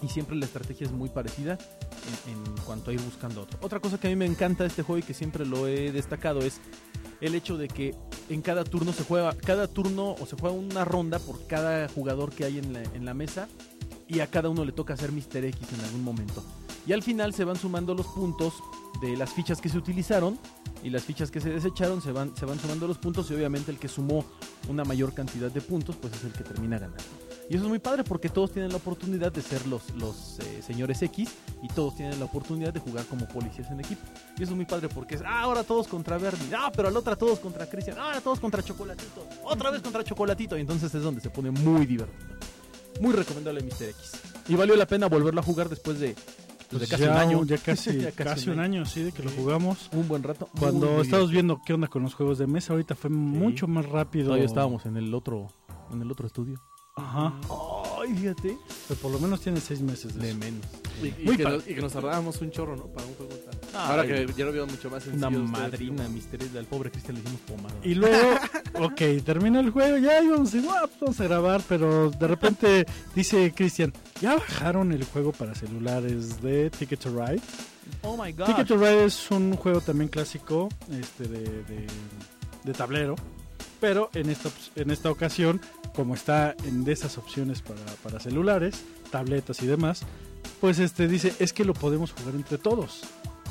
[0.02, 1.58] Y siempre la estrategia es muy parecida
[2.26, 3.58] en, cuanto a ir buscando otro.
[3.62, 5.92] Otra cosa que a mí me encanta de este juego y que siempre lo he
[5.92, 6.60] destacado es
[7.20, 7.94] el hecho de que
[8.28, 12.30] en cada turno se juega, cada turno o se juega una ronda por cada jugador
[12.30, 13.48] que hay en la, mesa
[14.06, 15.44] y a cada uno le toca hacer Mr.
[15.44, 16.44] X en algún momento.
[16.86, 18.54] Y al final se van sumando los puntos
[19.00, 20.38] de las fichas que se utilizaron
[20.82, 23.70] y las fichas que se desecharon se van, se van sumando los puntos y obviamente
[23.70, 24.24] el que sumó
[24.68, 27.25] una mayor cantidad de puntos pues es el que termina ganando.
[27.48, 30.62] Y eso es muy padre porque todos tienen la oportunidad de ser los, los eh,
[30.62, 31.30] señores X
[31.62, 34.02] y todos tienen la oportunidad de jugar como policías en equipo.
[34.36, 36.96] Y eso es muy padre porque es, ah, ahora todos contra Bernie, ah, pero al
[36.96, 40.56] otra todos contra Cristian, ah, ahora todos contra Chocolatito, otra vez contra Chocolatito.
[40.56, 42.26] Y entonces es donde se pone muy divertido.
[43.00, 43.90] Muy recomendable Mr.
[43.90, 44.12] X.
[44.48, 46.14] Y valió la pena volverlo a jugar después de,
[46.70, 47.44] pues, de Pues casi ya, un año.
[47.44, 49.88] Ya casi, Ya casi casi un año, sí, de que lo jugamos.
[49.92, 50.48] Un buen rato.
[50.58, 54.26] Cuando estábamos viendo qué onda con los juegos de mesa, ahorita fue mucho más rápido.
[54.26, 55.48] Todavía estábamos en el otro,
[55.92, 56.60] en el otro estudio.
[56.98, 57.32] Ajá.
[58.00, 58.56] Ay, fíjate.
[58.88, 60.38] Pero por lo menos tiene seis meses de De eso.
[60.38, 60.64] menos.
[61.02, 62.84] Y, y Muy que nos, y que nos tardábamos un chorro, ¿no?
[62.86, 63.54] Para un juego tan...
[63.74, 64.08] Ah, Ahora ay.
[64.26, 65.28] que ya lo veo mucho más sencillo.
[65.28, 65.50] Una ustedes,
[65.90, 66.06] madrina.
[66.06, 67.74] X, al pobre Cristian le hicimos pomada.
[67.84, 68.30] Y luego,
[68.86, 72.26] ok, termina el juego, ya íbamos, a decir, "Ah, pues vamos a grabar, pero de
[72.26, 77.42] repente dice Cristian, ¿ya bajaron el juego para celulares de Ticket to Ride?
[78.02, 78.46] oh my god.
[78.46, 81.86] Ticket to Ride es un juego también clásico este, de, de-
[82.64, 83.14] de tablero,
[83.80, 85.60] pero en esta, en esta ocasión,
[85.96, 90.02] como está en de esas opciones para, para celulares, tabletas y demás,
[90.60, 93.00] pues este dice, es que lo podemos jugar entre todos.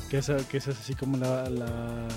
[0.08, 2.08] Que es, que es así como la, la-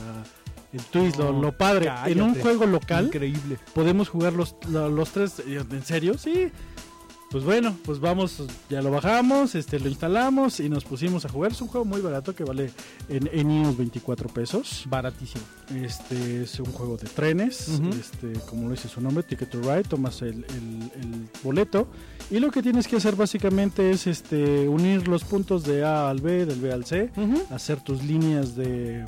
[0.72, 1.90] el twist, lo, No, lo padre.
[2.06, 3.58] En un juego local Increíble.
[3.74, 5.38] podemos jugar los, lo- los tres.
[5.48, 6.16] Yo, ¿En serio?
[6.18, 6.52] Sí.
[7.32, 11.52] Pues bueno, pues vamos, ya lo bajamos, este, lo instalamos y nos pusimos a jugar.
[11.52, 12.72] Es un juego muy barato que vale
[13.08, 14.86] en, en unos 24 pesos.
[14.90, 15.44] Baratísimo.
[15.76, 19.84] Este es un juego de trenes, este, como lo dice su nombre, Ticket to Ride,
[19.84, 21.88] tomas el, el- el boleto
[22.32, 26.22] y lo que tienes que hacer básicamente es este, unir los puntos de A al
[26.22, 27.12] B, del B al C,
[27.52, 29.06] hacer tus líneas de,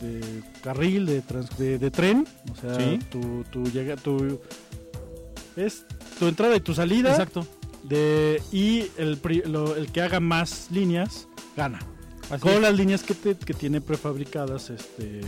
[0.00, 2.98] de, de carril, de, trans- de, de tren, o sea, Sí.
[3.10, 4.40] tu, tu, llega, tu,
[5.56, 5.84] es
[6.18, 7.46] tu entrada y tu salida, Exacto.
[7.84, 11.80] de, y el, lo- el que haga más líneas gana
[12.30, 12.60] Así con es.
[12.62, 15.20] las líneas que, te- que tiene prefabricadas este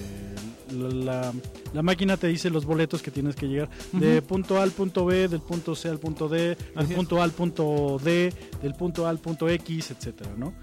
[0.72, 1.32] la,
[1.72, 5.04] la- máquina te dice los boletos que tienes que llegar de punto A al punto
[5.04, 6.96] B del punto C al punto D del Así es.
[6.96, 10.54] punto A al punto D del punto A al punto X etcétera no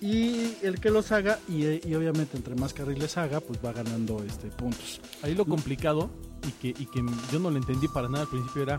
[0.00, 4.22] y el que los haga y, y obviamente entre más carriles haga pues va ganando
[4.22, 6.10] este puntos Ahí lo complicado
[6.46, 8.78] y que, y que yo no lo entendí para nada al principio era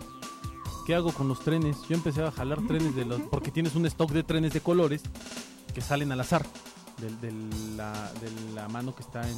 [0.86, 1.78] ¿qué hago con los trenes?
[1.90, 5.02] Yo empecé a jalar trenes de los porque tienes un stock de trenes de colores
[5.74, 6.46] que salen al azar
[7.22, 9.38] del- la, de la mano que está en,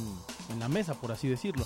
[0.50, 1.64] en la mesa, por así decirlo.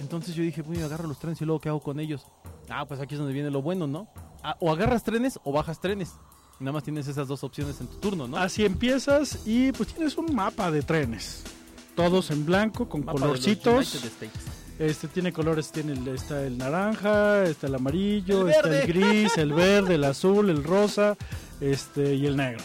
[0.00, 2.24] Entonces yo dije, voy a agarrar los trenes y luego ¿qué hago con ellos?
[2.68, 4.08] Ah, pues aquí es donde viene lo bueno, ¿no?
[4.42, 6.12] Ah, o agarras trenes o bajas trenes.
[6.60, 8.36] Nada más tienes esas dos opciones en tu turno, ¿no?
[8.36, 11.44] así empiezas y pues tienes un mapa de trenes
[11.94, 13.92] todos en blanco con Mapa de los colorcitos.
[14.78, 19.36] Este tiene colores, tiene el- está el naranja, está el amarillo, El está el gris,
[19.36, 21.16] el verde, el azul, el rosa,
[21.60, 22.62] este y el negro.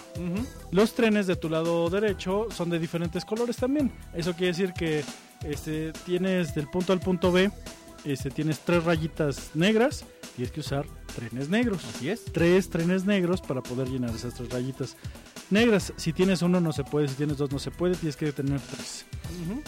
[0.72, 3.92] Los trenes de tu lado derecho son de diferentes colores también.
[4.14, 5.04] Eso quiere decir que
[5.44, 7.52] este tienes del punto al punto B,
[8.06, 11.84] este tienes tres rayitas negras, tienes que usar trenes negros.
[11.96, 12.26] Así es.
[12.26, 14.98] Tres trenes negros para poder llenar esas tres rayitas
[15.50, 15.94] negras.
[15.98, 18.60] Si tienes uno no se puede, si tienes dos no se puede, tienes que tener
[18.60, 19.06] tres.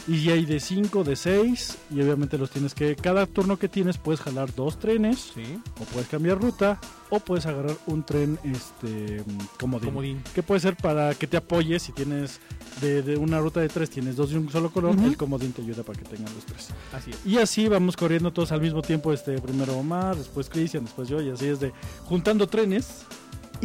[0.07, 3.97] Y hay de 5, de 6 y obviamente los tienes que cada turno que tienes
[3.97, 5.59] puedes jalar dos trenes Sí.
[5.79, 9.23] o puedes cambiar ruta o puedes agarrar un tren este
[9.59, 9.89] comodín.
[9.89, 10.23] Comodín.
[10.33, 12.39] Que puede ser para que te apoyes si tienes
[12.81, 15.05] de, de una ruta de tres tienes dos de un solo color, Ujú.
[15.07, 16.69] el comodín te ayuda para que tengan los tres.
[16.93, 17.25] Así es.
[17.25, 21.21] Y así vamos corriendo todos al mismo tiempo, este primero Omar, después Cristian, después yo
[21.21, 21.71] y así es de
[22.05, 23.03] juntando trenes.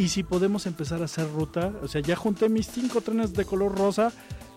[0.01, 3.45] Y si podemos empezar a hacer ruta, o sea, ya junté mis cinco trenes de
[3.45, 4.11] color rosa,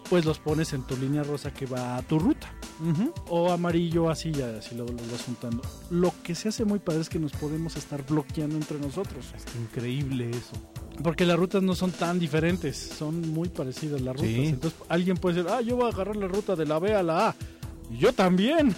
[0.09, 2.50] pues los pones en tu línea rosa que va a tu ruta.
[3.28, 5.61] O amarillo, así ya, así lo, vas juntando.
[5.90, 9.26] Lo que se hace muy padre es que nos podemos estar bloqueando entre nosotros.
[9.37, 10.57] Es increíble eso.
[11.02, 14.30] Porque las rutas no son tan diferentes, son muy parecidas las rutas.
[14.30, 14.46] Sí.
[14.46, 17.02] Entonces alguien puede decir, ah, yo voy a agarrar la ruta de la B a
[17.02, 17.37] la A.
[17.90, 18.74] Y yo también.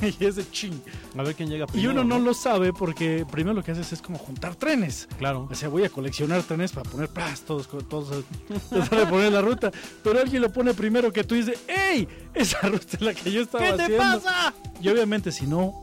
[0.20, 0.80] y es de ching.
[1.16, 1.90] A ver quién llega Y primero.
[1.92, 5.08] uno no lo sabe porque primero lo que haces es como juntar trenes.
[5.18, 5.48] Claro.
[5.50, 8.24] O sea, voy a coleccionar trenes para poner plas, todos, todos,
[8.70, 9.70] tratar de poner la ruta.
[10.02, 12.06] Pero alguien lo pone primero que tú y dice, ¡Ey!
[12.34, 13.98] Esa ruta es la que yo estaba ¿Qué te haciendo".
[14.22, 14.54] pasa?
[14.80, 15.80] Y obviamente si no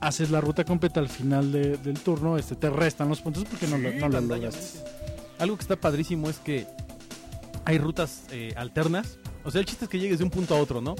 [0.00, 3.66] haces la ruta completa al final de- del turno, este te restan los puntos porque
[3.66, 4.80] no, no la lograste.
[5.38, 6.66] Algo que está padrísimo es que
[7.64, 9.18] hay rutas eh, alternas.
[9.44, 10.94] O sea, el chiste es que llegues de un punto a otro, ¿no?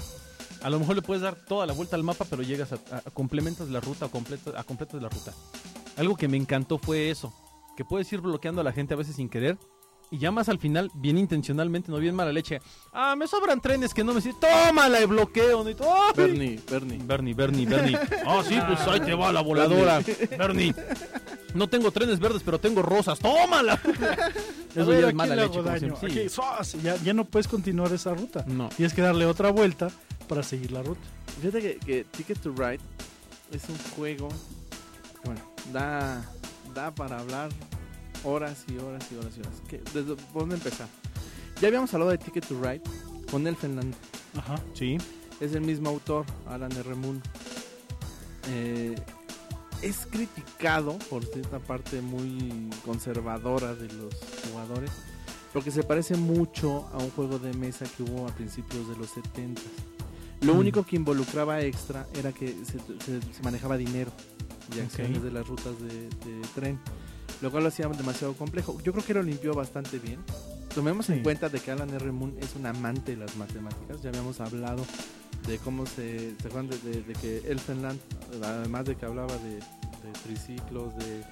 [0.65, 2.99] A lo mejor le puedes dar toda la vuelta al mapa, pero llegas a, a-
[3.07, 5.33] a complementas la ruta, a completas, a completas la ruta.
[5.97, 7.33] Algo que me encantó fue eso,
[7.77, 9.57] que puedes ir bloqueando a la gente a veces sin querer.
[10.11, 12.61] Y ya más al final, bien intencionalmente, no bien mala leche.
[12.93, 14.39] Ah, me sobran trenes que no me sirven.
[14.41, 15.65] Tómala y bloqueo.
[15.67, 15.75] ¡ay!
[16.15, 16.99] Bernie, Bernie.
[17.03, 17.99] Bernie, Bernie, Bernie.
[18.27, 20.01] Ah, sí, pues ahí te va la voladora.
[20.39, 20.75] Bernie.
[21.55, 23.19] No tengo trenes verdes, pero tengo rosas.
[23.19, 23.81] ¡Tómala!
[24.75, 26.29] Eso ya es mala le leche.
[26.83, 28.45] ya, ya no puedes continuar esa ruta.
[28.47, 28.69] No.
[28.71, 29.91] Tienes que darle otra vuelta
[30.25, 31.01] para seguir la ruta.
[31.41, 32.81] Fíjate que, que Ticket to Ride
[33.53, 35.41] es un juego que, bueno,
[35.73, 36.25] da,
[36.75, 37.51] da para hablar
[38.25, 39.55] horas y horas y horas y horas.
[39.69, 40.89] ¿Qué- ¿Desde dónde empezar?
[41.61, 42.83] Ya habíamos hablado de Ticket to Ride
[43.31, 43.95] con Elfenland.
[44.37, 44.57] Ajá.
[44.75, 44.99] Sí.
[45.41, 46.95] Es el mismo autor, Alan R.
[46.95, 47.21] Moon.
[48.49, 48.95] Eh,
[49.83, 54.15] es criticado por cierta parte muy conservadora de los
[54.51, 54.91] jugadores
[55.53, 59.11] porque se parece mucho a un juego de mesa que hubo a principios de los
[59.11, 59.61] 70.
[60.45, 64.11] Lo único que involucraba extra era que se, se- se manejaba dinero
[64.77, 65.25] y acciones Ok.
[65.25, 66.79] de las rutas de, de tren,
[67.41, 68.79] lo cual lo hacía demasiado complejo.
[68.83, 70.19] Yo creo que lo limpió bastante bien.
[70.75, 72.11] Tomemos en cuenta de que Alan R.
[72.13, 74.03] Moon es un amante de las matemáticas.
[74.03, 74.85] Ya habíamos hablado
[75.47, 76.35] de cómo se.
[76.41, 78.01] ¿Se acuerdan de, de- de que Elfenland,
[78.43, 79.61] además de que hablaba de
[80.25, 81.25] triciclos, de,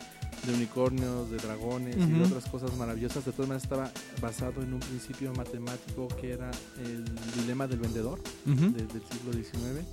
[0.47, 4.73] de unicornios, de dragones y de otras cosas maravillosas, de todas maneras estaba basado en
[4.75, 6.51] un principio matemático que era
[6.85, 7.05] el
[7.41, 8.73] dilema del vendedor Ujú.
[8.73, 9.87] de- del siglo XIX.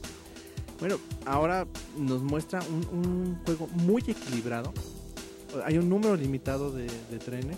[0.80, 4.74] Bueno, ahora nos muestra un, un juego muy equilibrado.
[5.66, 7.58] Hay un número limitado de, de trenes.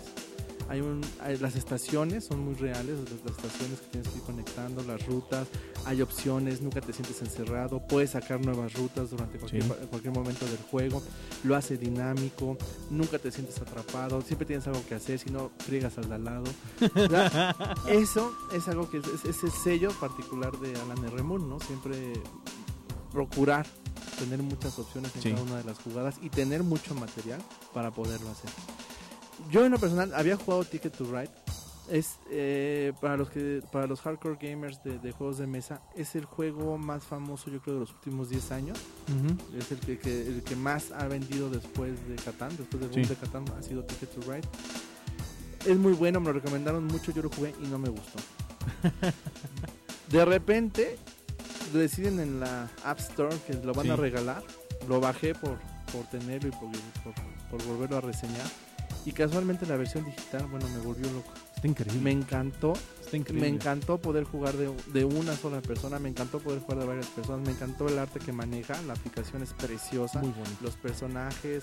[0.72, 4.22] Hay un, hay- las estaciones son muy reales, las, las estaciones que tienes que ir
[4.24, 5.46] conectando, las rutas,
[5.84, 9.68] hay opciones, nunca te sientes encerrado, puedes sacar nuevas rutas durante cualquier, Sí.
[9.68, 11.02] pa- cualquier momento del juego,
[11.44, 12.56] lo hace dinámico,
[12.88, 16.24] nunca te sientes atrapado, siempre tienes algo que hacer, si no friegas al de al
[16.24, 16.44] lado.
[17.88, 21.22] Eso es algo que es, es- es el sello particular de Alan R.
[21.22, 21.60] ¿no?
[21.60, 22.14] Siempre
[23.12, 23.66] procurar
[24.18, 25.30] tener muchas opciones en Sí.
[25.32, 27.42] cada una de las jugadas y tener mucho material
[27.74, 28.50] para poderlo hacer.
[29.50, 31.30] Yo en lo personal había jugado Ticket to Ride.
[31.90, 36.14] Es eh, para los que para los hardcore gamers de, de juegos de mesa es
[36.14, 38.78] el juego más famoso yo creo de los últimos 10 años.
[39.58, 43.02] Es el que, que- el que más ha vendido después de Catán, después del boom
[43.02, 43.08] Sí.
[43.08, 44.48] de Catán ha sido Ticket to Ride.
[45.66, 48.18] Es muy bueno, me lo recomendaron mucho, yo lo jugué y no me gustó.
[50.10, 50.98] de repente
[51.72, 54.42] deciden en la App Store que lo van a regalar.
[54.88, 55.58] Lo bajé por,
[55.92, 56.70] por tenerlo y por,
[57.02, 57.14] por,
[57.50, 58.46] por volverlo a reseñar.
[59.04, 61.32] Y casualmente la versión digital, bueno, me volvió loco.
[61.56, 62.00] Está increíble.
[62.02, 62.72] Me encantó
[63.04, 63.48] Está increíble.
[63.50, 67.06] me encantó poder jugar de, de una sola persona, me encantó poder jugar de varias
[67.06, 70.56] personas, me encantó el arte que maneja, la aplicación es preciosa, Muy bonito.
[70.60, 71.62] los personajes,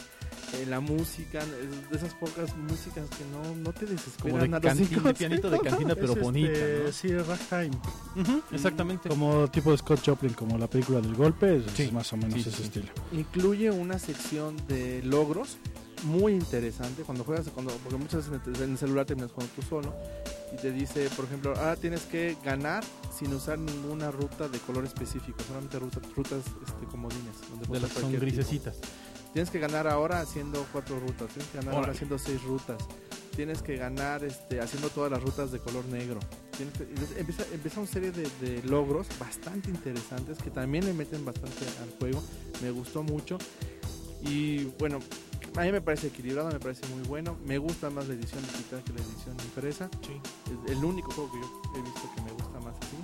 [0.54, 4.58] eh, la música, es de esas pocas músicas que no, no te Como desesperan de,
[4.58, 6.52] a los cantina, de pianito de cantina, pero Es, bonita.
[6.52, 6.91] este, ¿no?
[6.91, 7.78] Sí, Ragtime.
[8.15, 9.10] Ujú, exactamente.
[9.10, 11.89] Como tipo de Scott Joplin, como la película del golpe, es Sí.
[11.91, 12.63] más o menos Sí, ese sí.
[12.63, 12.88] estilo.
[13.12, 15.58] Incluye una sección de logros
[16.03, 19.93] muy interesante cuando juegas, cuando, porque muchas veces en el- celular terminas jugando tú solo
[20.53, 22.83] y te dice, por ejemplo, ahora tienes que ganar
[23.17, 27.35] sin usar ninguna ruta de color específico, solamente rutas, rutas este, comodines.
[27.49, 28.35] Donde De las son cualquier tipo.
[28.35, 28.77] grisecitas.
[29.33, 32.77] Tienes que ganar ahora haciendo cuatro rutas, tienes que ganar ahora haciendo seis rutas,
[33.35, 36.19] tienes que ganar este, haciendo todas las rutas de color negro.
[36.57, 41.23] Tienes que- empieza, empieza una serie de, de logros bastante interesantes que también le meten
[41.25, 42.23] bastante al juego.
[42.63, 43.38] Me gustó mucho.
[44.21, 44.99] Y bueno,
[45.56, 47.38] a mí me parece equilibrado, me parece muy bueno.
[47.45, 49.89] Me gusta más la edición digital que la edición impresa.
[50.65, 52.95] Es el único juego que yo he visto que me gusta más así.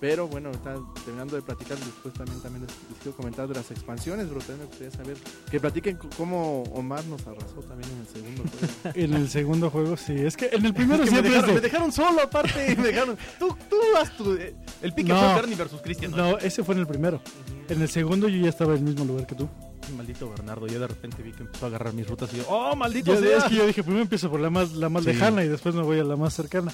[0.00, 3.70] Pero bueno, está terminando de platicar, después también, también les, les quiero comentar de las
[3.70, 5.16] expansiones, pero también me gustaría saber
[5.48, 8.72] que platiquen cómo Omar nos arrasó también en el segundo juego.
[8.96, 10.14] En el segundo juego, sí.
[10.14, 12.20] Es que en el primero Es que me, siempre es dejaron, de- me dejaron solo
[12.20, 12.74] aparte.
[12.80, 13.16] me dejaron.
[13.38, 14.32] Tú, tú haz tu.
[14.34, 15.20] eh, El pique No.
[15.20, 16.10] fue Bernie versus Cristian.
[16.10, 16.16] ¿no?
[16.32, 17.20] No, ese fue en el primero.
[17.68, 19.48] En el segundo yo ya estaba en el mismo lugar que tú.
[19.96, 20.66] Maldito Bernardo.
[20.66, 22.44] Ya de repente vi que empezó a agarrar mis rutas y yo.
[22.48, 23.38] ¡Oh, maldito Yo, sea!
[23.38, 25.10] es que yo dije, primero empiezo por la más, la más Sí.
[25.12, 26.72] lejana y después me voy a la más cercana.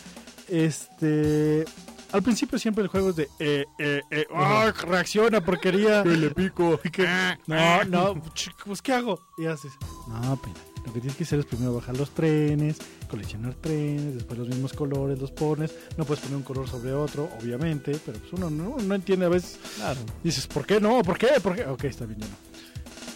[0.48, 1.64] Este.
[2.10, 3.28] Al principio siempre el juego es de.
[3.38, 4.72] Eh, eh, eh, ¡ah!
[4.86, 6.02] reacciona, porquería.
[6.04, 6.80] le pico.
[7.46, 9.20] No, no, ch- pues ¿qué hago?
[9.36, 9.72] Y haces.
[10.08, 10.54] No, pena.
[10.86, 12.78] Lo que tienes que hacer es primero bajar los trenes,
[13.10, 15.74] coleccionar trenes, después los mismos colores los pones.
[15.98, 19.28] No puedes poner un color sobre otro, obviamente, pero pues uno no, no entiende a
[19.28, 19.58] veces.
[19.76, 20.00] Claro.
[20.24, 21.02] Dices, ¿por qué no?
[21.02, 21.28] ¿Por qué?
[21.42, 21.66] ¿Por qué?
[21.66, 22.47] Ok, está bien, ya no.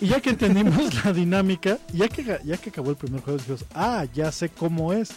[0.02, 3.64] Y ya que entendimos la dinámica, ya que, ya que acabó el primer juego, dijimos,
[3.72, 5.10] ah, ya sé cómo es.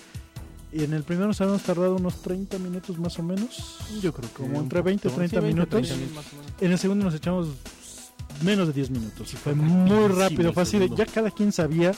[0.71, 3.79] Y en el primero nos habíamos tardado unos 30 minutos más o menos.
[3.99, 4.43] Yo creo que.
[4.43, 5.29] Como entre 20 y poquito.
[5.29, 5.81] 30 Sí, 20, minutos.
[5.87, 6.15] 30 minutos.
[6.15, 6.61] Más o menos.
[6.61, 7.47] En el segundo nos echamos
[8.43, 9.27] menos de 10 minutos.
[9.27, 11.91] Sí, fue muy rápido, fue así de, ya cada quien sabía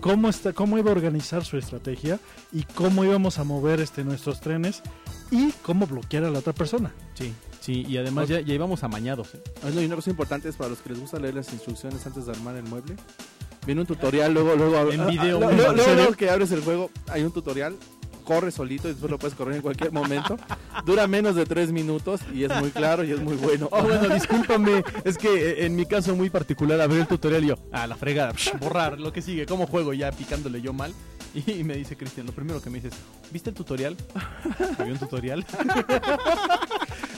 [0.00, 2.18] cómo, está, cómo iba a organizar su estrategia
[2.52, 4.82] y cómo íbamos a mover este, nuestros trenes
[5.30, 6.94] y cómo bloquear a la otra persona.
[7.14, 7.84] Sí, sí.
[7.88, 9.34] Y además ya, ya íbamos amañados.
[9.34, 9.42] ¿eh?
[9.62, 12.04] Ah, no, y una cosa importante es para los que les gusta leer las instrucciones
[12.06, 12.96] antes de armar el mueble.
[13.66, 16.62] Viene un tutorial, luego, luego, En ah, video, ah, ¿en luego, luego, que abres el
[16.62, 17.76] juego, hay un tutorial,
[18.24, 20.38] corre solito y después lo puedes correr en cualquier momento.
[20.86, 23.68] Dura menos de tres minutos y es muy claro y es muy bueno.
[23.72, 24.84] Oh, bueno, discúlpame.
[25.04, 27.96] Es que eh, en mi caso muy particular, abrí el tutorial y yo, ah, la
[27.96, 30.94] fregada, psh, borrar, lo que sigue, cómo juego ya picándole yo mal.
[31.46, 32.98] Y me dice Cristian, lo primero que me dices,
[33.30, 33.96] ¿viste el tutorial?
[34.78, 35.46] ¿Había un tutorial?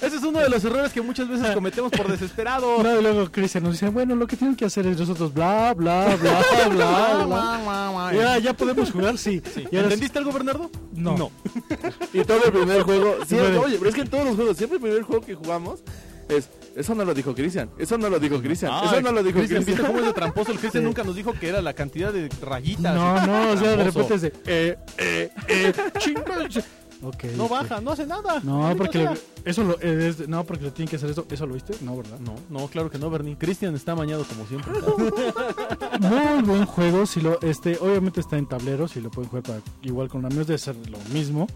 [0.02, 2.78] Ese es uno de los errores que muchas veces cometemos por desesperado.
[2.82, 5.72] No, y luego Cristian nos dice, bueno, lo que tienen que hacer es nosotros bla,
[5.74, 8.12] bla, bla, bla, bla.
[8.12, 9.40] Ya, ya podemos jugar, sí.
[9.70, 10.70] Y ¿Entendiste algo, Bernardo?
[10.92, 11.30] No.
[12.12, 14.76] Y todo el primer juego, siempre, oye, pero es que en todos los juegos, siempre
[14.76, 15.80] el primer juego que jugamos
[16.28, 19.38] es, eso no lo dijo Cristian, eso no lo dijo Cristian, eso no lo dijo
[19.38, 20.52] Cristian, ¿viste cómo es de tramposo?
[20.52, 20.86] El Cristian Sí.
[20.86, 22.94] nunca nos dijo que era la cantidad de rayitas.
[22.94, 26.48] No, no, o sea, de repente es de, eh, eh, eh, chinga.
[27.36, 28.40] No baja, no hace nada.
[28.44, 31.26] No, porque lo- eso lo, eh, es no, porque lo tienen que hacer eso.
[31.30, 31.74] ¿Eso lo viste?
[31.82, 32.18] No, ¿verdad?
[32.20, 33.36] No, no, claro que no, Bernie.
[33.36, 34.72] Cristian está amañado como siempre.
[36.00, 37.04] Muy buen juego.
[37.06, 40.46] Si lo, este, obviamente está en tableros y lo pueden jugar para- igual con amigos
[40.46, 41.46] de ser lo mismo.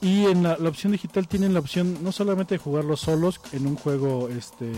[0.00, 3.66] Y en la, la opción digital tienen la opción no solamente de jugarlo solos en
[3.68, 4.72] un juego, este,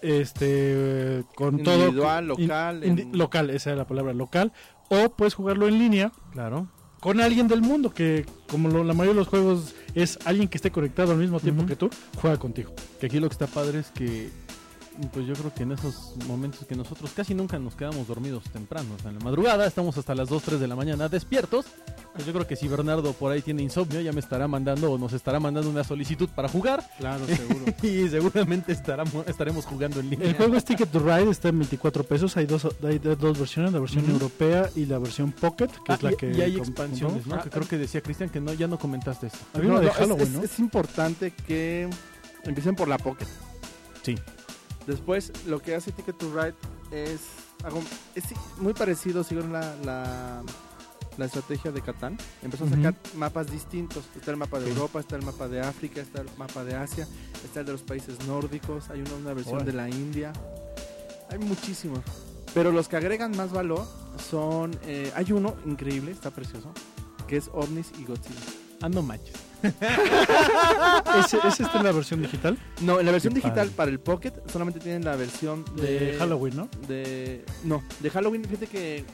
[0.00, 4.52] este, con Individual, todo local, indi- en- local, esa es la palabra local,
[4.88, 6.68] o puedes jugarlo en línea claro.
[7.02, 10.56] Con alguien del mundo que, como lo- la mayoría de los juegos es alguien que
[10.56, 12.72] esté conectado al mismo tiempo que tú, juega contigo.
[13.00, 14.30] Que aquí lo que está padre es que,
[15.08, 18.88] pues yo creo que en esos momentos que nosotros casi nunca nos quedamos dormidos temprano,
[18.98, 21.66] o sea, en la madrugada, estamos hasta las 2, 3 de la mañana despiertos,
[22.14, 24.98] Pues yo creo que si Bernardo por ahí tiene insomnio, ya me estará mandando o
[24.98, 26.86] nos estará mandando una solicitud para jugar.
[26.98, 27.64] Claro, seguro.
[27.82, 30.28] y seguramente estaremos, estaremos jugando en línea.
[30.28, 32.36] El juego es Ticket to Ride, está en 24 pesos.
[32.36, 36.02] Hay dos, hay dos versiones, la versión europea y la versión Pocket, que Ah, es
[36.02, 36.32] la y, que...
[36.32, 37.42] y hay expansiones, ¿no?
[37.42, 39.38] que creo que decía Cristian que no, ya no comentaste esto.
[39.58, 40.42] De es- Halloween, es, ¿no?
[40.42, 41.88] es importante que
[42.44, 43.26] empiecen por la Pocket.
[44.02, 44.16] Sí.
[44.86, 46.54] Después, lo que hace Ticket to Ride
[46.90, 47.20] es,
[47.64, 47.82] algo-
[48.14, 48.24] es
[48.58, 50.42] muy parecido, siguen la, la,
[51.16, 52.18] la estrategia de Catán.
[52.42, 54.04] Empezó a sacar mapas distintos.
[54.16, 54.72] Está el mapa de Sí.
[54.72, 57.06] Europa, está el mapa de África, está el mapa de Asia,
[57.44, 60.32] está el de los países nórdicos, hay una, una versión de la India.
[61.30, 62.00] Hay muchísimos.
[62.52, 63.86] Pero los que agregan más valor
[64.30, 64.78] son...
[64.82, 66.70] eh, hay uno increíble, está precioso,
[67.26, 68.40] que es OVNIs y Godzilla.
[68.82, 69.34] Ah, no manches.
[69.62, 72.58] ¿Ese, ese está en la versión digital?
[72.80, 73.76] No, en la versión Qué digital padre.
[73.76, 76.68] para el Pocket solamente tienen la versión de, De Halloween, ¿no?
[76.88, 79.04] de no de Halloween fíjate que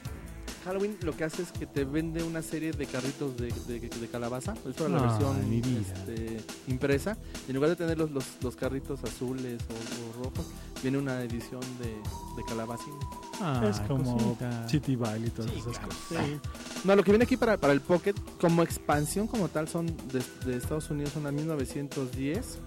[0.64, 4.08] Halloween lo que hace es que te vende una serie de carritos de, de- de
[4.08, 8.56] calabaza es para la versión este, impresa y en lugar de tener los, los, los
[8.56, 10.46] carritos azules o, o rojos
[10.82, 12.94] viene una edición de, de calabacín
[13.68, 14.68] es como cosita.
[14.68, 15.94] City Valley y todas Sí, esas claro.
[16.08, 16.26] cosas.
[16.84, 20.22] no lo que viene aquí para, para el Pocket como expansión como tal son de,
[20.44, 22.58] de Estados Unidos son a 1910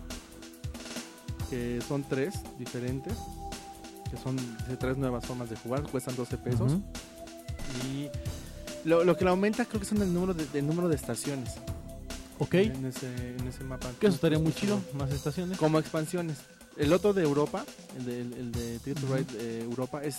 [1.50, 3.14] que son tres diferentes
[4.10, 4.36] que son
[4.80, 6.74] tres nuevas formas de jugar cuestan 12 pesos.
[7.86, 8.10] Y
[8.88, 11.52] lo, lo que le aumenta creo que son el número de, el número de estaciones
[12.40, 12.56] Ok.
[12.56, 13.90] en, ese, en ese mapa.
[14.00, 14.80] Que eso estaría muy chido.
[14.94, 15.58] Más estaciones.
[15.58, 16.38] Como expansiones.
[16.78, 17.66] El otro de Europa,
[17.98, 19.16] el de, el, el de Ticket to Ujú.
[19.16, 20.16] Ride eh, Europa, es,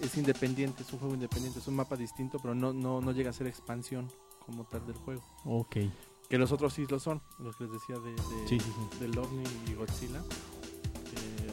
[0.00, 3.30] es independiente, es un juego independiente, es un mapa distinto, pero no, no, no llega
[3.30, 4.08] a ser expansión
[4.46, 5.22] como tal del juego.
[5.44, 5.76] Ok.
[6.30, 8.98] Que los otros sí lo son, los que les decía de, de, Sí, sí, sí.
[9.00, 10.22] del OVNI y Godzilla.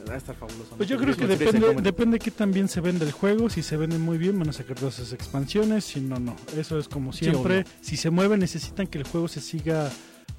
[0.04, 0.76] Que va a estar fabuloso.
[0.76, 3.50] Pues yo creo que depende, depende qué tan bien se vende el juego.
[3.50, 5.86] Si se venden muy bien, van a sacar todas esas expansiones.
[5.86, 6.36] Si no, no.
[6.58, 7.66] Eso es como siempre.
[7.82, 9.90] si se mueve, necesitan que el juego se siga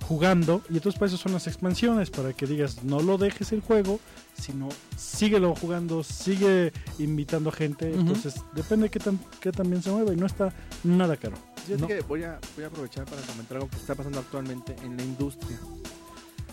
[0.07, 0.63] jugando.
[0.69, 2.11] Y entonces para eso son las expansiones.
[2.11, 4.01] Para que digas, no lo dejes el juego,
[4.35, 7.93] sino síguelo jugando, sigue invitando a gente.
[7.93, 10.13] Entonces depende qué tan, qué tan bien se mueva.
[10.13, 10.53] Y no está
[10.83, 11.37] nada caro.
[11.79, 11.87] No.
[11.87, 15.03] que voy a, voy a aprovechar para comentar algo que está pasando actualmente en la
[15.03, 15.59] industria.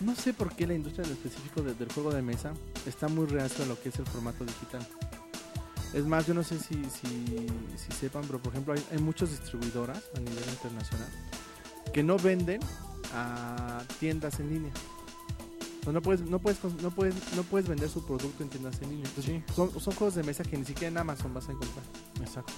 [0.04, 2.52] No sé por qué la industria en específico de- del juego de mesa
[2.86, 4.86] está muy reacio a lo que es el formato digital.
[5.94, 7.46] Es más, yo no sé si, si,
[7.76, 11.08] si sepan, pero por ejemplo hay, hay muchas distribuidoras a nivel internacional
[11.92, 12.60] que no venden
[13.14, 14.72] a tiendas en línea.
[15.80, 18.80] O sea, no puedes, no puedes, no puedes, no puedes vender su producto en tiendas
[18.80, 19.04] en línea.
[19.06, 21.84] Entonces, son, son juegos de mesa que ni siquiera en Amazon vas a encontrar.
[22.20, 22.52] Exacto.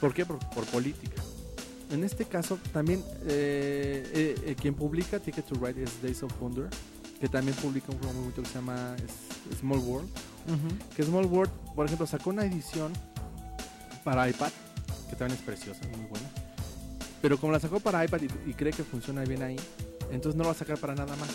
[0.00, 0.24] ¿Por qué?
[0.24, 1.20] Por, por política.
[1.90, 6.32] En este caso, también eh, eh, eh, quien publica Ticket to Ride es Days of
[6.40, 6.68] Wonder,
[7.20, 8.96] que también publica un juego muy bonito que se llama
[9.60, 10.08] Small World.
[10.96, 12.92] Que Small World, por ejemplo, sacó una edición
[14.04, 14.50] para iPad,
[15.10, 16.28] que también es preciosa, muy buena.
[17.22, 19.56] Pero como la sacó para iPad y, y cree que funciona bien ahí,
[20.10, 21.28] entonces no lo va a sacar para nada más.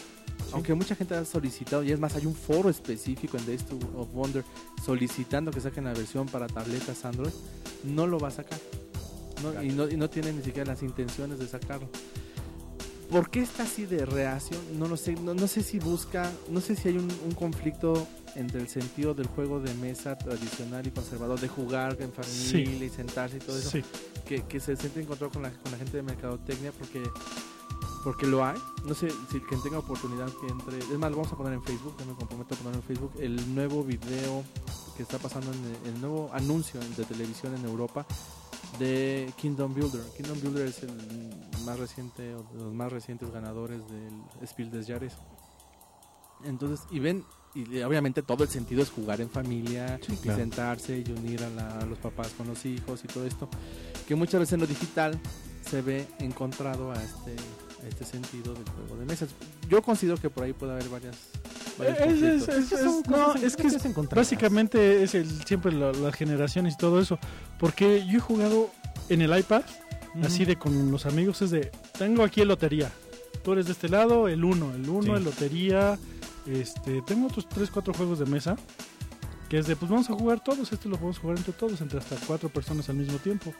[0.53, 3.79] Aunque mucha gente ha solicitado, y es más, hay un foro específico en Days to-
[3.97, 4.43] of Wonder
[4.85, 7.31] solicitando que saquen la versión para tabletas Android,
[7.85, 8.59] no lo va a sacar.
[9.43, 11.89] No, y, no, y no tiene ni siquiera las intenciones de sacarlo.
[13.09, 14.57] ¿Por qué está así de reacio?
[14.77, 15.13] No lo sé.
[15.15, 19.13] No, no sé si busca, no sé si hay un, un conflicto entre el sentido
[19.13, 23.57] del juego de mesa tradicional y conservador, de jugar en familia y sentarse y todo
[23.59, 23.83] eso, Sí.
[24.25, 27.03] que, que se siente encontrado con la, con la gente de mercadotecnia porque
[28.05, 28.57] porque lo hay.
[28.85, 30.79] No sé si quien tenga oportunidad que entre.
[30.79, 31.93] Es más, lo vamos a poner en Facebook.
[31.99, 34.43] Yo me comprometo a poner en Facebook el nuevo video
[34.97, 38.05] que está pasando en el, el nuevo anuncio de televisión en Europa
[38.79, 40.01] de Kingdom Builder.
[40.17, 40.91] Kingdom Builder es el
[41.65, 45.13] más reciente o de los más recientes ganadores del Spiel des Jahres.
[46.43, 50.39] Entonces, y ven, y obviamente todo el sentido es jugar en familia, Sí, y claro.
[50.39, 53.47] sentarse y unir a, la- a los papás con los hijos y todo esto,
[54.07, 55.19] que muchas veces en lo digital
[55.69, 57.35] se ve encontrado a este,
[57.83, 59.29] a este sentido del juego de mesas.
[59.69, 61.15] Yo considero que por ahí puede haber varias...
[61.79, 63.67] Es- es- no, es que.
[64.15, 67.17] Básicamente es el, siempre la- las generaciones y todo eso.
[67.59, 68.69] Porque yo he jugado
[69.09, 69.63] en el iPad,
[70.15, 70.25] Ujú.
[70.25, 72.91] así de con los amigos, es de, tengo aquí el lotería.
[73.43, 75.11] Tú eres de este lado, el 1, el 1, Sí.
[75.11, 75.97] el lotería.
[76.45, 78.55] Este, tengo otros 3, 4 juegos de mesa.
[79.49, 81.99] Que es de, pues vamos a jugar todos, este lo podemos jugar entre todos, entre
[81.99, 83.53] hasta 4 personas al mismo tiempo.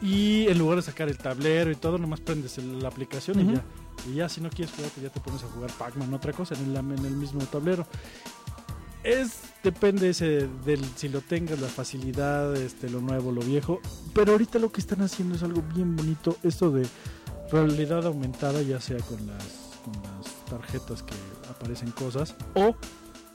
[0.00, 3.64] Y en lugar de sacar el tablero y todo, nomás prendes la aplicación y ya.
[4.08, 6.54] Y ya si no quieres jugar, pues ya te pones a jugar Pac-Man, otra cosa,
[6.54, 7.86] en el, en el mismo tablero.
[9.02, 13.80] Es, depende ese del si lo tengas, la facilidad, este, lo nuevo, lo viejo.
[14.14, 16.86] Pero ahorita lo que están haciendo es algo bien bonito, esto de
[17.50, 19.44] realidad aumentada, ya sea con las,
[19.84, 21.14] con las tarjetas que
[21.48, 22.74] aparecen cosas, o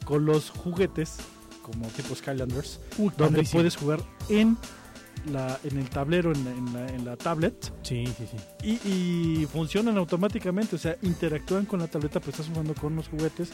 [0.04, 1.18] con los juguetes,
[1.62, 3.60] como tipo Skylanders, Uy, donde padrísimo.
[3.60, 4.58] puedes jugar en
[5.28, 8.38] la, en el tablero, en la, en la- en la tablet, Sí, sí, sí.
[8.86, 13.08] y, y funcionan automáticamente, o sea, interactúan con la tableta, pero estás jugando con unos
[13.08, 13.50] juguetes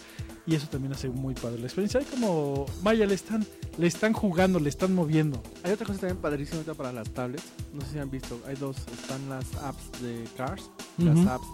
[0.46, 2.00] y eso también hace muy padre la experiencia.
[2.00, 3.46] Hay como, vaya, le están,
[3.78, 5.42] le están jugando, le están moviendo.
[5.64, 7.44] Hay otra cosa también padrísima para las tablets.
[7.74, 8.40] No sé si han visto.
[8.48, 8.78] Hay dos.
[8.78, 10.70] Están las apps de Cars.
[10.98, 11.30] Las Ujú.
[11.30, 11.48] apps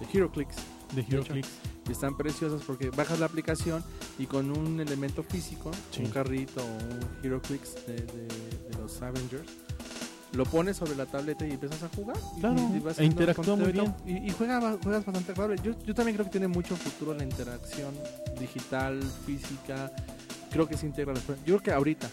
[0.00, 0.56] de, de HeroClix.
[0.94, 1.48] De HeroClix.
[1.92, 3.82] Están preciosas porque bajas la aplicación
[4.18, 6.02] y con un elemento físico, Sí.
[6.04, 9.44] un carrito o un HeroClix de, de, de los Avengers,
[10.32, 12.16] lo pones sobre la tableta y empiezas a jugar.
[12.38, 15.60] Claro, y vas e interactúa muy conteo y, y juega, juegas bastante agradable.
[15.62, 17.94] Yo, yo también creo que tiene mucho futuro la interacción
[18.38, 19.90] digital, física.
[20.50, 21.38] Creo que se integra después.
[21.40, 22.08] Yo creo que ahorita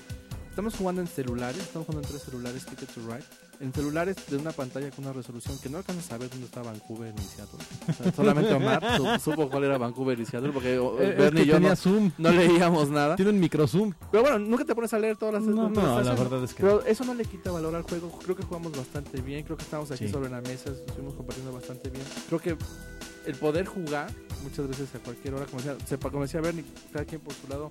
[0.55, 3.23] estamos jugando en celulares, estamos jugando en tres celulares, Ticket to Ride.
[3.59, 6.61] En celulares de una pantalla con una resolución que no alcanzas a ver dónde está
[6.61, 7.59] Vancouver y Seattle.
[7.89, 11.41] O sea, solamente Omar su- supo cuál era Vancouver y Seattle porque Eh, es Bernie
[11.41, 12.11] que y yo tenía no, zoom.
[12.17, 13.15] no leíamos nada.
[13.17, 13.93] Tiene un micro zoom.
[14.11, 16.53] Pero bueno, nunca te pones a leer todas las No, no, las la verdad es
[16.53, 18.09] que Pero eso no le quita valor al juego.
[18.23, 19.43] Creo que jugamos bastante bien.
[19.43, 20.11] Creo que estamos aquí Sí.
[20.11, 20.71] sobre la mesa.
[20.71, 22.03] Estuvimos compartiendo bastante bien.
[22.27, 22.57] Creo que
[23.25, 24.09] el poder jugar
[24.43, 27.47] muchas veces a cualquier hora, como decía, sepa, como decía Bernie, cada quien por su
[27.47, 27.69] lado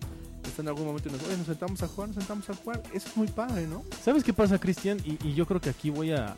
[0.49, 2.83] está en algún momento y nos, oye, nos sentamos a jugar, nos sentamos a jugar.
[2.93, 3.85] Eso es muy padre, ¿no?
[4.03, 4.99] ¿Sabes qué pasa, Cristian?
[5.05, 6.37] Y, yo creo que aquí voy a,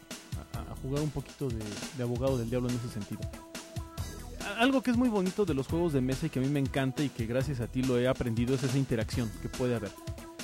[0.83, 3.21] jugar un poquito de, abogado del diablo en ese sentido.
[4.59, 6.61] Algo que es muy bonito de los juegos de mesa y que a mí me
[6.61, 9.91] encanta y que gracias a ti lo he aprendido es esa interacción que puede haber.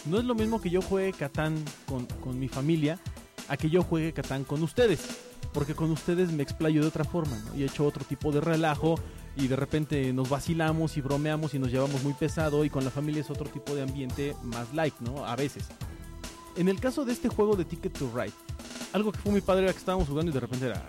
[0.06, 2.98] No es lo mismo que yo juegue Catán con, con mi familia
[3.48, 5.00] a que yo juegue Catán con ustedes.
[5.52, 7.54] Porque con ustedes me explayo de otra forma, ¿no?
[7.54, 8.96] Y he hecho otro tipo de relajo
[9.36, 12.90] y de repente nos vacilamos y bromeamos y nos llevamos muy pesado y con la
[12.90, 15.24] familia es otro tipo de ambiente más like, ¿no?
[15.26, 15.64] A veces.
[16.56, 18.32] En el caso de este juego de Ticket to Ride,
[18.92, 20.82] algo que fue muy padre era que estábamos jugando y de repente era...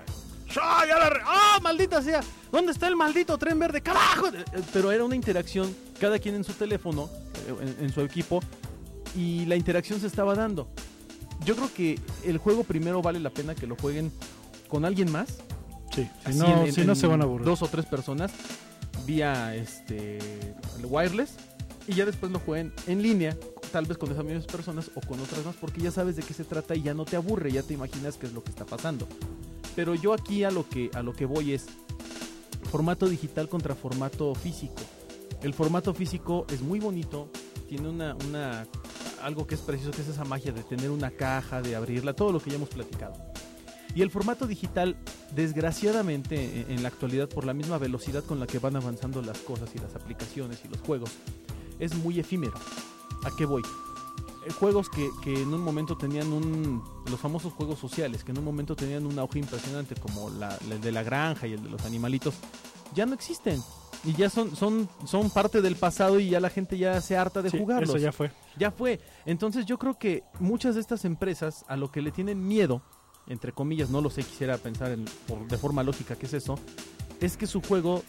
[0.61, 2.21] ¡Ah, ya la re- ¡Ah, maldita sea!
[2.51, 3.81] ¿Dónde está el maldito tren verde?
[3.81, 4.27] ¡Carajo!
[4.71, 7.09] Pero era una interacción, cada quien en su teléfono,
[7.47, 8.39] en, en su equipo,
[9.15, 10.67] y la interacción se estaba dando.
[11.45, 14.11] Yo creo que el juego primero vale la pena que lo jueguen
[14.67, 15.37] con alguien más.
[15.93, 17.45] Sí, si no, en- en- si no se van a aburrir.
[17.45, 18.31] Dos o tres personas
[19.05, 20.17] vía este
[20.79, 21.31] el wireless
[21.87, 23.35] y ya después lo jueguen en línea,
[23.71, 26.33] tal vez con esas mismas personas o con otras más, porque ya sabes de qué
[26.33, 28.65] se trata y ya no te aburre, ya te imaginas qué es lo que está
[28.65, 29.07] pasando.
[29.75, 31.65] Pero yo aquí a lo que a lo que voy es
[32.71, 34.81] formato digital contra formato físico.
[35.41, 37.29] El formato físico es muy bonito,
[37.67, 38.65] tiene una, una
[39.21, 42.31] algo que es preciso, que es esa magia de tener una caja, de abrirla, todo
[42.31, 43.13] lo que ya hemos platicado.
[43.95, 44.95] Y el formato digital,
[45.35, 49.37] desgraciadamente en- en la actualidad, por la misma velocidad con la que van avanzando las
[49.39, 51.09] cosas y las aplicaciones y los juegos,
[51.79, 52.53] es muy efímero.
[53.23, 53.61] ¿A qué voy?
[54.45, 56.83] Eh, Juegos que, que en un momento tenían un...
[57.09, 60.75] Los famosos juegos sociales, que en un momento tenían un auge impresionante, como la, la-
[60.75, 62.35] el de la granja y el de los animalitos,
[62.93, 63.61] ya no existen.
[64.05, 67.41] Y ya son, son, son parte del pasado y ya la gente ya se harta
[67.41, 67.89] de Sí, jugarlos.
[67.89, 68.31] Eso ya fue.
[68.57, 68.99] Ya fue.
[69.25, 72.81] Entonces yo creo que muchas de estas empresas a lo que le tienen miedo,
[73.27, 76.59] entre comillas, no lo sé, quisiera pensar en- por- de forma lógica que es eso,
[77.21, 78.03] es que su juego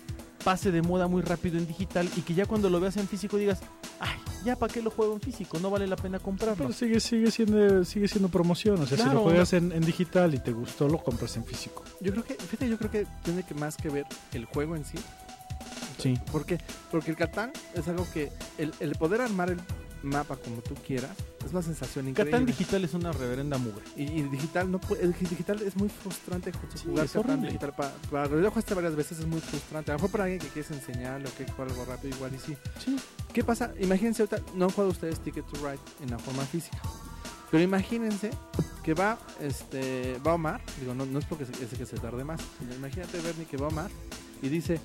[0.44, 3.36] pase de moda muy rápido en digital y que ya cuando lo veas en físico
[3.38, 3.60] digas,
[4.00, 6.56] ay, ya para qué lo juego en físico, no vale la pena comprarlo.
[6.64, 8.78] Pero sigue, sigue, siendo, sigue siendo promoción.
[8.82, 11.82] O sea, si lo juegas en, en digital y te gustó, lo compras en físico.
[12.00, 14.04] Yo creo que, fíjate, yo creo que tiene que más que ver
[14.34, 14.98] el juego en sí.
[15.98, 16.18] Sí.
[16.30, 16.58] ¿Por qué?
[16.90, 19.60] Porque el Catán es algo que el, el poder armar el
[20.04, 21.10] mapa como tú quieras
[21.44, 22.30] es una sensación increíble.
[22.30, 23.84] Catán digital es una reverenda mugre.
[23.96, 28.28] Y, y digital no el digital es muy frustrante Sí, jugar Catán digital para, para
[28.28, 31.28] yo jugaste varias veces es muy frustrante a lo mejor para alguien que quieres enseñarle
[31.28, 32.96] o que jugar algo rápido igual y sí Sí.
[33.32, 33.72] ¿qué pasa?
[33.80, 36.78] imagínense ahorita no han jugado ustedes Ticket to Ride en la forma física
[37.50, 38.30] pero imagínense
[38.82, 42.24] que va este va Omar digo no, no es porque se, es que se tarde
[42.24, 43.90] más sino imagínate Bernie que va Omar
[44.42, 44.80] y dice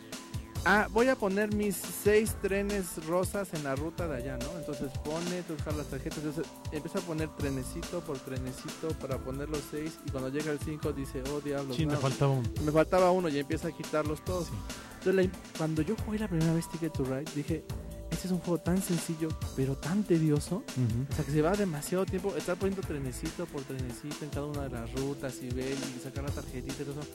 [0.66, 4.60] Ah, voy a poner mis seis trenes rosas en la ruta de allá, ¿no?
[4.60, 9.50] Entonces pone, tú buscar las tarjetas, entonces empieza a poner trenecito por trenecito para poner
[9.50, 12.54] los seis y cuando llega el cinco dice, oh diablos, Sí, me faltaba un...
[12.64, 14.48] me faltaba uno y empieza a quitarlos todos.
[14.48, 14.54] Sí.
[15.00, 17.64] Entonces la- cuando yo jugué la primera vez Ticket to Ride dije,
[18.12, 20.58] este es un juego tan sencillo pero tan tedioso,
[21.10, 24.64] o sea que se va demasiado tiempo estar poniendo trenecito por trenecito en cada una
[24.64, 27.10] de las rutas y ver y sacar la tarjetita y todo eso.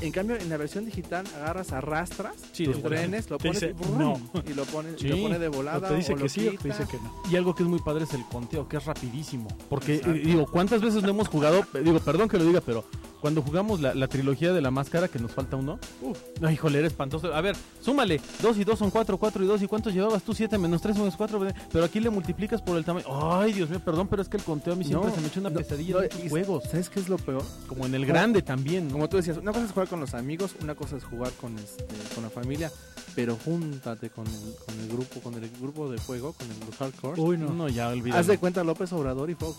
[0.00, 3.72] En cambio, en la versión digital agarras, arrastras Sí, tus trenes, lo pones dice, y,
[3.72, 4.20] brum, no.
[4.48, 5.08] y lo pones, Sí.
[5.08, 7.12] lo pone de volada te dice o lo que sí o te dice que no.
[7.30, 9.48] Y algo que es muy padre es el conteo, que es rapidísimo.
[9.68, 10.16] Porque, Exacto.
[10.16, 11.64] eh, digo, ¿cuántas veces no hemos jugado?
[11.82, 12.84] Digo, perdón que lo diga, pero
[13.20, 16.78] cuando jugamos la, la trilogía de la máscara, que nos falta uno, uf, no, híjole,
[16.78, 17.34] era espantoso.
[17.34, 20.34] A ver, súmale, 2 y 2 son 4, 4 y 2, ¿y cuántos llevabas tú?
[20.34, 21.40] 7 menos 3 menos 4,
[21.72, 23.06] pero aquí le multiplicas por el tamaño.
[23.08, 25.28] Ay, Dios mío, perdón, pero es que el conteo a mí siempre No, se me
[25.28, 26.64] echa una no, pesadilla no, en juegos.
[26.64, 27.42] ¿Sabes qué es lo peor?
[27.66, 28.90] Como en el grande también.
[28.90, 31.58] Como tú decías, una cosa es jugar con los amigos, una cosa es jugar con,
[31.58, 32.70] este, con la familia,
[33.14, 37.20] pero júntate con el, con el grupo, con el grupo de juego, con el, hardcore.
[37.20, 37.52] Uy, no.
[37.52, 38.20] No, ya olvídalo.
[38.20, 39.56] Haz de cuenta López Obrador y Fox.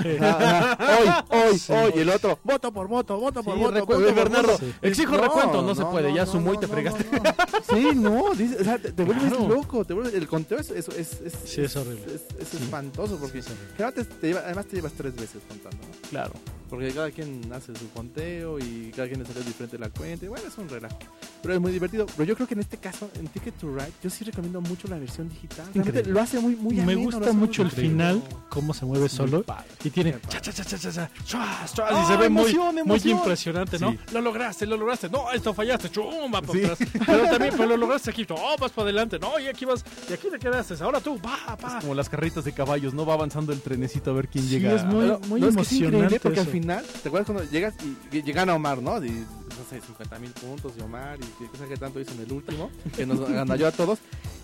[0.00, 0.08] Sí.
[0.08, 1.72] Hoy, hoy, Sí.
[1.72, 1.92] hoy.
[1.96, 3.72] El otro, voto por voto, voto por Sí, voto.
[3.84, 7.04] voto por Bernardo, exijo recuento, no se puede, ya sumó y te fregaste.
[7.12, 7.34] no, no.
[7.72, 9.48] Sí, no, dice, o sea, te, te vuelves Claro.
[9.48, 9.84] loco.
[9.84, 12.04] Te vuelves, el conteo es, es, es, es, Sí, es horrible.
[12.06, 16.08] Es, es espantoso porque generalmente te lleva- además te llevas tres veces contando, ¿no?
[16.10, 16.32] Claro.
[16.70, 20.24] Porque cada quien hace su conteo y cada quien le sale diferente la cuenta.
[20.24, 20.98] Y bueno, es un relajo.
[21.42, 22.06] Pero es muy divertido.
[22.16, 24.86] Pero yo creo que en este caso, en Ticket to Ride, yo sí recomiendo mucho
[24.88, 25.66] la versión digital.
[25.74, 27.90] Realmente lo hace muy, muy Me ameno, lo gusta muy mucho el increíble.
[27.92, 29.42] final, cómo se mueve solo.
[29.42, 29.64] padre.
[29.84, 32.28] Y tiene Muy cha, cha, cha, cha, cha, cha, chas, chas, y ¡Ah, se ve
[32.28, 33.18] muy, emoción, muy emoción!
[33.18, 33.90] impresionante, ¿no?
[33.92, 33.98] Sí.
[34.12, 35.08] Lo lograste, lo lograste.
[35.10, 36.64] No, esto fallaste, chumba para Sí.
[36.64, 36.78] atrás.
[37.06, 38.26] Pero también, pero lo lograste aquí.
[38.30, 39.18] Oh, vas para adelante.
[39.18, 40.74] No, y aquí vas, y aquí te quedaste.
[40.82, 41.78] Ahora tú, va, va.
[41.78, 44.50] Es como las carritas de caballos, no va avanzando el trenecito a ver quién Sí,
[44.50, 44.74] llega.
[44.74, 46.48] es muy- Pero, muy no, es que es emocionante porque eso.
[46.48, 47.74] al final, ¿te acuerdas cuando llegas
[48.12, 49.04] y, y llegan a Omar, ¿no?
[49.04, 49.24] Y,
[49.58, 52.32] no sé, 50 mil puntos de Omar y qué cosa que tanto hizo en el
[52.32, 53.98] último, que nos ganó a todos.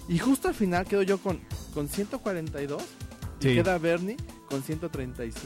[0.09, 1.41] Y justo al final quedo yo con,
[1.75, 2.83] con 142
[3.41, 4.17] y queda Bernie
[4.49, 5.45] con 135.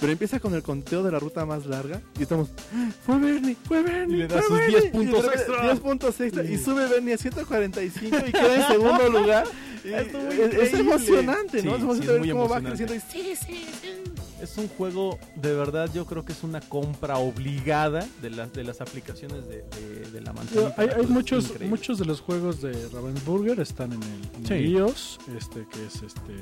[0.00, 3.56] Pero empieza con el conteo de la ruta más larga y estamos, "Ah, fue Bernie,
[3.64, 4.16] fue Bernie.
[4.16, 4.68] Y le da sus Bernie".
[4.68, 5.62] 10 Y de puntos extra.
[5.62, 6.44] 10 puntos extra.
[6.44, 9.46] Y sube Bernie a 145 y queda en segundo lugar.
[9.84, 11.70] Es, es emocionante, ¿no?
[11.70, 14.02] Sí, es emocionante ver cómo va creciendo y sí, sí, sí.
[14.42, 18.62] Es un juego, de verdad, yo creo que es una compra obligada de las, de
[18.64, 20.74] las aplicaciones de, de, de la manzanita.
[20.76, 21.68] Hay, muchos, increíble.
[21.68, 24.54] muchos de los juegos de Ravensburger están en el, en Sí.
[24.54, 26.32] el iOS, este que es este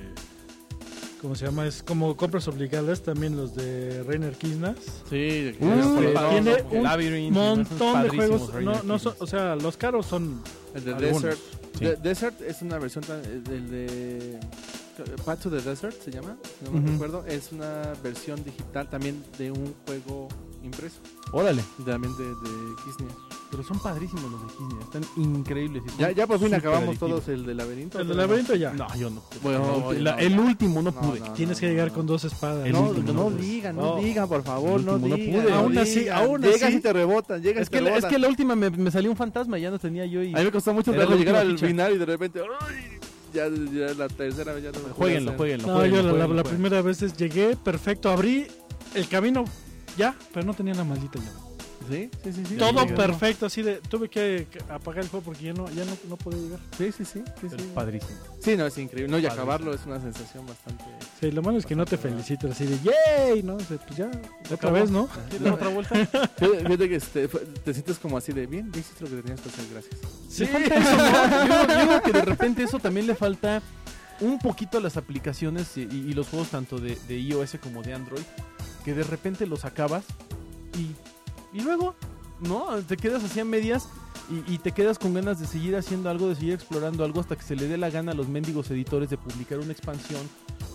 [1.23, 1.67] ¿cómo se llama?
[1.67, 4.77] Es como compras obligadas, también los de Reiner Kisnas.
[5.09, 9.77] Sí, Uh, Este, tiene un Labyrinth, montón de juegos, no, no son, o sea, los
[9.79, 10.43] caros son
[10.75, 11.23] el de algunos.
[11.23, 11.39] Desert.
[11.79, 11.85] Sí.
[11.87, 14.41] De- Desert es una versión tan- eh, del de
[15.25, 16.89] Path to the Desert se llama, no me Ujú.
[16.93, 20.29] recuerdo, es una versión digital también de un juego
[20.63, 20.97] impreso,
[21.33, 23.15] Órale, también de, de Kisnia.
[23.51, 25.83] pero son padrísimos los de Disney, están increíbles.
[25.97, 27.11] y Ya, ya por fin acabamos adictivos.
[27.25, 28.01] todos el de laberinto.
[28.01, 28.27] el de pero no.
[28.29, 28.73] laberinto ya.
[28.73, 29.23] No, yo no.
[29.43, 30.19] Bueno, No, oye, la- no.
[30.19, 31.21] el último no No, pude.
[31.21, 32.69] no, Tienes que llegar con dos espadas.
[32.71, 34.03] No, último no, digan, no, No.
[34.03, 35.19] digan, por favor, El no digan.
[35.21, 35.51] pude.
[35.51, 37.97] no Aún así- aún Llegas así- y te rebotan, llegas Es y que, te la-
[37.99, 40.35] es que la última me, me salió un fantasma y ya no tenía yo y...
[40.35, 42.96] A mí me costó mucho llegar al final y de repente, ¡ay!
[43.35, 46.25] Ya, ya la tercera vez ya no me Jueguenlo, jueguenlo, No, jueguenlo, yo la, la-
[46.27, 46.45] jueguenlo, la jueguenlo.
[46.69, 48.47] primera vez es- llegué, perfecto, abrí
[48.95, 49.45] el camino
[49.99, 51.46] ya, pero no tenía la maldita llave.
[51.89, 52.45] Sí, sí, sí.
[52.47, 52.57] sí.
[52.57, 55.93] Ya Todo perfecto, así de tuve que apagar el juego porque ya no ya no,
[56.09, 56.61] no podía llegar.
[56.77, 57.23] Sí, sí, sí.
[57.41, 57.71] sí, Pero sí.
[57.75, 58.19] padrísimo.
[58.41, 59.11] Sí, no, es increíble.
[59.11, 59.43] No, y Padrísimo.
[59.43, 60.85] acabarlo es una sensación bastante...
[61.21, 63.57] Sí, lo malo es que no te felicitan así de yay, ¿no?
[63.57, 64.11] O sea, pues ya
[64.53, 65.09] otra vez, ¿no?
[65.31, 65.95] ¿Quieres otra vuelta?
[66.37, 69.65] Fíjate que este, te sientes como así de bien, hiciste lo que tenías que hacer,
[69.73, 70.01] gracias.
[70.29, 70.59] Sí, eso,
[70.97, 71.47] ¿no?
[71.47, 73.63] Yo, yo digo que de repente eso también le falta
[74.21, 77.95] un poquito a las aplicaciones y, y los juegos tanto de, de iOS como de
[77.95, 78.23] Android,
[78.85, 80.05] que de repente los acabas
[80.79, 80.95] y,
[81.57, 81.95] y luego,
[82.41, 82.67] ¿no?
[82.87, 83.89] Te quedas así a medias
[84.31, 87.35] y, y te quedas con ganas de seguir haciendo algo, de seguir explorando algo hasta
[87.35, 90.21] que se le dé la gana a los mendigos editores de publicar una expansión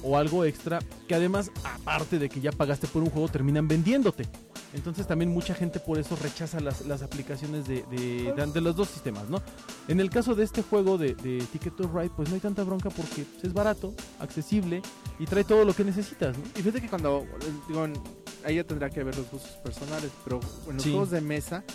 [0.04, 4.26] o algo extra que además, aparte de que ya pagaste por un juego, terminan vendiéndote.
[4.74, 8.74] Entonces también mucha gente por eso rechaza las, las aplicaciones de, de, de- de los
[8.76, 9.42] dos sistemas, ¿no?
[9.90, 12.64] En el caso de este juego de, de Ticket to Ride, pues no hay tanta
[12.64, 14.82] bronca porque pues, es barato, accesible
[15.20, 16.44] y trae todo lo que necesitas, ¿no?
[16.56, 17.86] Y fíjate que cuando, eh, digo,
[18.46, 20.40] ahí ya tendrá que ver los gustos personales, pero
[20.70, 20.92] en los Sí.
[20.92, 21.66] juegos de mesa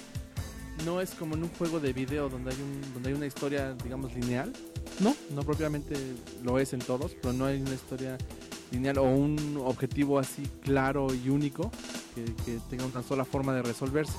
[0.86, 3.74] no es como en un juego de video donde hay, un, donde hay una historia,
[3.84, 4.54] digamos, lineal.
[5.00, 5.14] ¿No?
[5.34, 5.94] No propiamente
[6.42, 8.16] lo es en todos, pero no hay una historia
[8.72, 11.70] lineal o un objetivo así claro y único
[12.14, 14.14] que, que tenga una sola forma de resolverse.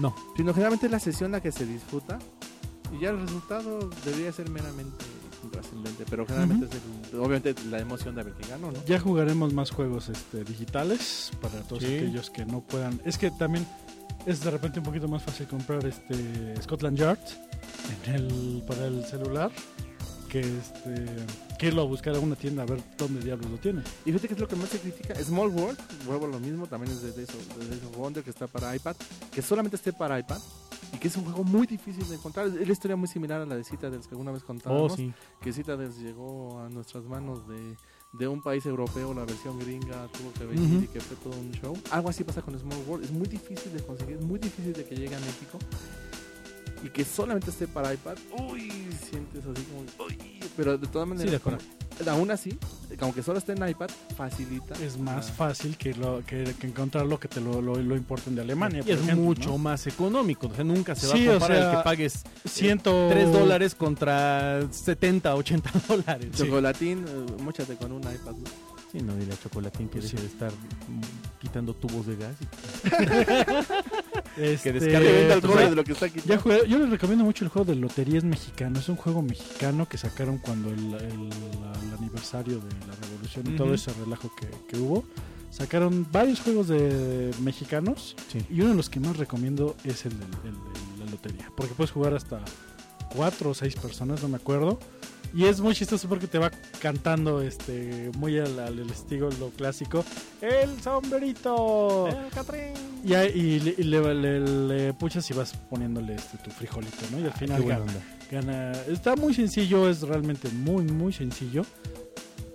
[0.00, 0.14] No.
[0.36, 2.18] Sino generalmente es la sesión la que se disfruta
[2.96, 5.04] y ya el resultado debería ser meramente
[5.42, 6.72] intrascendente, pero generalmente es
[7.12, 8.84] el- obviamente la emoción de ver quién ganó, ¿no?
[8.84, 11.96] Ya jugaremos más juegos este, digitales para todos Sí.
[11.96, 13.00] aquellos que no puedan.
[13.04, 13.66] Es que también
[14.26, 17.18] es de repente un poquito más fácil comprar este Scotland Yard
[18.06, 19.50] en el, para el celular
[20.30, 21.06] que este
[21.58, 23.82] que irlo a buscar a una tienda a ver dónde diablos lo tiene.
[24.06, 25.14] Y fíjate que es lo que más se critica.
[25.22, 28.22] Small World, vuelvo a lo mismo, también es de, de eso, de Days of Wonder
[28.24, 28.96] que está para iPad,
[29.32, 30.38] que solamente esté para iPad
[30.92, 32.46] y que es un juego muy difícil de encontrar.
[32.46, 35.12] Es la historia muy similar a la de Citadels que alguna vez Oh, contábamos, sí.
[35.42, 37.76] que Citadels llegó a nuestras manos de,
[38.14, 40.84] de un país europeo, la versión gringa tuvo que venir Ujú.
[40.84, 41.76] y que fue todo un show.
[41.90, 44.84] Algo así pasa con Small World, es muy difícil de conseguir, es muy difícil de
[44.84, 45.58] que llegue a México.
[46.82, 48.70] Y que solamente esté para iPad, uy,
[49.10, 50.18] sientes así como, uy,
[50.56, 51.58] pero de todas maneras, de acuerdo.
[51.58, 52.58] como- aún así,
[53.00, 54.74] aunque solo esté en iPad, facilita.
[54.82, 58.34] Es más la- fácil que lo que, que encontrarlo que te lo, lo, lo importen
[58.34, 58.78] de Alemania.
[58.80, 59.58] Y por es ejemplo, mucho ¿no?
[59.58, 60.46] más económico.
[60.46, 63.74] O sea, nunca se va Sí, a o comparar el que pagues Ciento 3 dólares
[63.74, 66.28] contra 70, 80 dólares.
[66.32, 68.32] Sí, Chocolatín, eh, móchate con un iPad.
[68.32, 68.70] ¿no?
[68.90, 70.22] Sí, no dile a Chocolatín que Pues deje sí.
[70.22, 70.50] de estar
[71.38, 72.36] quitando tubos de gas.
[74.40, 76.20] Este, descargue Que venda el pues, ya- de lo que está aquí.
[76.26, 78.78] Ya jugué- yo les recomiendo mucho el juego de Loterías Mexicano.
[78.78, 83.56] Es un juego mexicano que sacaron cuando el, el- el aniversario de la revolución y
[83.56, 83.74] todo Ujú.
[83.74, 85.04] ese relajo que, que hubo.
[85.50, 88.38] sacaron varios juegos de mexicanos Sí.
[88.48, 91.74] y uno de los que más recomiendo es el de, el de la lotería, porque
[91.74, 92.40] puedes jugar hasta
[93.14, 94.78] cuatro o seis personas, no me acuerdo.
[95.32, 96.50] Y es muy chistoso porque te va
[96.80, 100.04] cantando este muy al, al estilo lo clásico.
[100.40, 102.08] El sombrerito.
[103.04, 106.96] Y, ahí- y le, y le- le- le puchas y vas poniéndole este, tu frijolito,
[107.12, 107.20] ¿no?
[107.20, 107.92] Y al final Qué buena gana,
[108.72, 108.72] gana.
[108.88, 111.62] Está muy sencillo, es realmente muy, muy sencillo.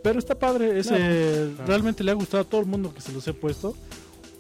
[0.04, 0.78] Pero está padre.
[0.78, 0.90] Ese,
[1.56, 1.66] claro.
[1.68, 3.74] Realmente le ha gustado a todo el mundo que se los he puesto.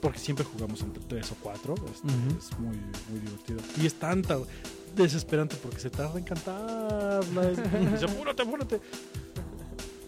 [0.01, 1.73] Porque siempre jugamos entre tres o cuatro.
[1.91, 2.37] este, Ujú.
[2.37, 2.75] Es muy,
[3.09, 3.59] muy divertido.
[3.81, 4.37] Y es tanta
[4.95, 7.49] desesperante porque se tarda en cantarla.
[7.51, 7.57] Es,
[7.91, 8.81] dice, apúrate, apúrate.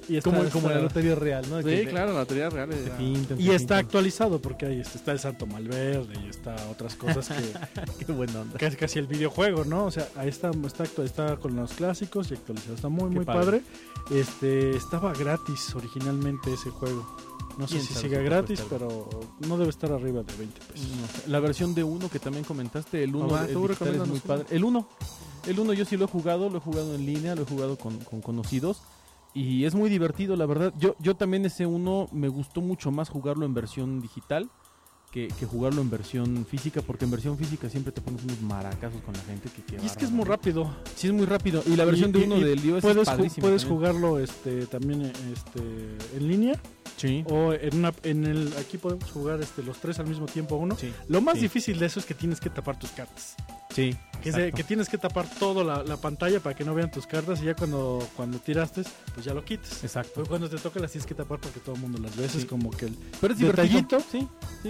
[0.09, 1.57] Y está, Como, como está- la lotería real, ¿no?
[1.57, 2.89] Sí, Que claro, la teoría real es...
[2.91, 3.77] pintan, te y está pintan.
[3.79, 8.39] actualizado porque ahí este, está el Santo Malverde y está otras cosas que Qué buena
[8.39, 8.57] onda.
[8.57, 9.83] casi, casi el videojuego, ¿no?
[9.83, 12.75] O sea, ahí está, está, está con los clásicos y actualizado.
[12.75, 13.61] Está muy, Qué muy padre.
[14.07, 14.17] padre.
[14.21, 17.05] Este, estaba gratis originalmente ese juego.
[17.57, 19.09] No sé ¿Quién si sabe siga si gratis, pero
[19.47, 20.87] no debe estar arriba de 20 pesos.
[21.01, 21.29] No sé.
[21.29, 24.45] La versión de uno que también comentaste, el 1 es muy recomiéndanos padre.
[24.51, 24.87] El 1.
[25.47, 27.77] El 1 yo sí lo he jugado, lo he jugado en línea, lo he jugado
[27.77, 28.81] con, con conocidos
[29.33, 30.73] y es muy divertido, la verdad.
[30.77, 34.49] Yo yo también ese 1 me gustó mucho más jugarlo en versión digital
[35.11, 39.01] que, que jugarlo en versión física, porque en versión física siempre te pones unos maracazos
[39.03, 40.69] con la gente que, que Y es que es muy rápido.
[40.95, 41.63] Sí, es muy rápido.
[41.65, 43.67] Y la versión Y- de uno y- del iOS Puedes, es puedes también.
[43.69, 45.61] jugarlo este, también este,
[46.17, 46.61] en línea
[46.95, 47.23] Sí.
[47.29, 50.75] o en una en el aquí podemos jugar este, los tres al mismo tiempo uno.
[50.77, 50.91] Sí.
[51.07, 51.41] Lo más Sí.
[51.41, 53.35] difícil de eso es que tienes que tapar tus cartas.
[53.75, 53.95] Sí.
[54.23, 57.05] Que, se- que tienes que tapar toda la, la pantalla para que no vean tus
[57.05, 58.81] cartas y ya cuando, cuando tiraste,
[59.13, 59.83] pues ya lo quites.
[59.83, 60.11] Exacto.
[60.15, 62.25] Pero cuando te toca las tienes que tapar porque todo el mundo las ve.
[62.25, 62.39] Eso.
[62.39, 62.95] Es como que el...
[63.21, 63.99] Pero es detallito.
[64.11, 64.27] Sí.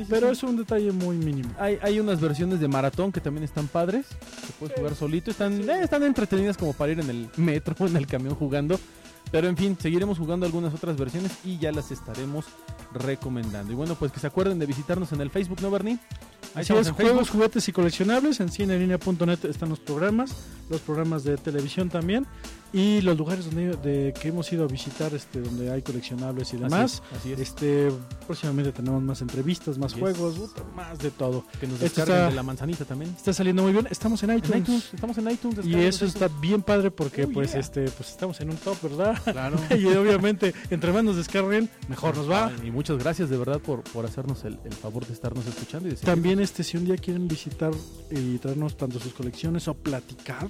[0.09, 1.49] Pero es un detalle muy mínimo.
[1.57, 4.07] Hay, hay unas versiones de maratón que también están padres.
[4.09, 5.32] Que puedes jugar solito.
[5.32, 8.78] Están, eh, están entretenidas como para ir en el metro o en el camión jugando.
[9.32, 12.45] Pero en fin, seguiremos jugando algunas otras versiones y ya las estaremos
[12.93, 13.71] recomendando.
[13.71, 15.99] Y bueno, pues que se acuerden de visitarnos en el Facebook, ¿no, Bernie?
[16.56, 18.39] Así es, juegos, juguetes y coleccionables.
[18.39, 20.36] En cinelinea.net están los programas,
[20.70, 22.26] los programas de televisión también
[22.74, 26.58] y los lugares donde de, que hemos ido a visitar, este, donde hay coleccionables y
[26.58, 27.02] demás.
[27.12, 27.20] Así es.
[27.20, 27.39] así es.
[27.39, 27.91] Este,
[28.26, 30.36] próximamente tenemos más entrevistas, más juegos,
[30.76, 31.45] más de todo.
[31.62, 33.12] Que nos esto descarguen está- de la manzanita también.
[33.16, 33.88] Está saliendo muy bien.
[33.89, 34.52] Estamos en iTunes.
[34.56, 35.66] En iTunes, estamos en iTunes.
[35.66, 36.41] Y eso en está iTunes.
[36.41, 37.62] bien padre porque Oh, pues yeah.
[37.62, 39.22] este pues estamos en un top, ¿verdad?
[39.32, 39.58] Claro.
[39.78, 42.52] y obviamente entre más nos descarguen, mejor nos va.
[42.66, 45.91] Y muchas gracias de verdad por, por hacernos el, el favor de estarnos escuchando y
[45.91, 46.18] de seguirnos.
[46.38, 47.71] También este si un día quieren visitar
[48.11, 50.47] y traernos tanto sus colecciones o platicar,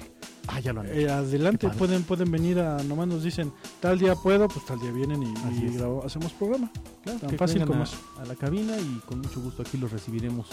[0.49, 0.95] Ah, ya lo han hecho.
[0.99, 4.91] eh, adelante pueden pueden venir a nomás nos dicen tal día puedo, pues tal día
[4.91, 5.27] vienen y,
[5.65, 6.69] y grabo- hacemos programa.
[7.03, 7.95] Claro, Tan que fácil como a, eso.
[8.21, 10.47] a la cabina y con mucho gusto aquí los recibiremos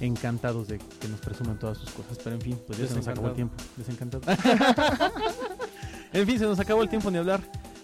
[0.00, 2.18] encantados de que nos presuman todas sus cosas.
[2.24, 3.54] Pero en fin, pues ya se nos acabó el tiempo.
[3.76, 4.22] Desencantado.
[6.12, 7.40] en fin, se nos acabó el tiempo ni hablar.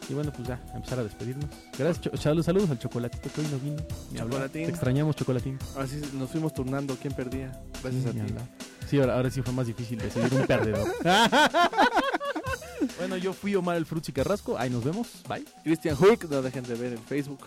[0.09, 1.47] Y bueno, pues ya, a empezar a despedirnos.
[1.79, 3.83] Gracias, Cho- saludos, saludos al chocolatito que hoy no vino.
[4.17, 4.65] Chocolatín.
[4.65, 5.59] Te extrañamos, chocolatín.
[5.77, 7.53] Así nos fuimos turnando quién perdía.
[7.83, 8.21] Gracias a ti.
[8.21, 8.43] hablar.
[8.89, 10.87] Sí, ahora, ahora sí fue más difícil decidir un perdedor.
[12.99, 14.59] bueno, yo fui Omar el Frutzi Carrasco.
[14.59, 15.09] Ahí nos vemos.
[15.29, 15.45] Bye.
[15.65, 17.41] Christian Hook, no dejen de ver el Facebook.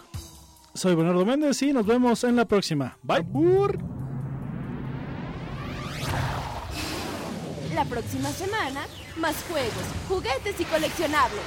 [0.73, 2.97] Soy Bernardo Méndez y nos vemos en la próxima.
[3.03, 3.25] Bye.
[7.73, 8.81] La próxima semana,
[9.17, 9.73] más juegos,
[10.07, 11.41] juguetes y coleccionables.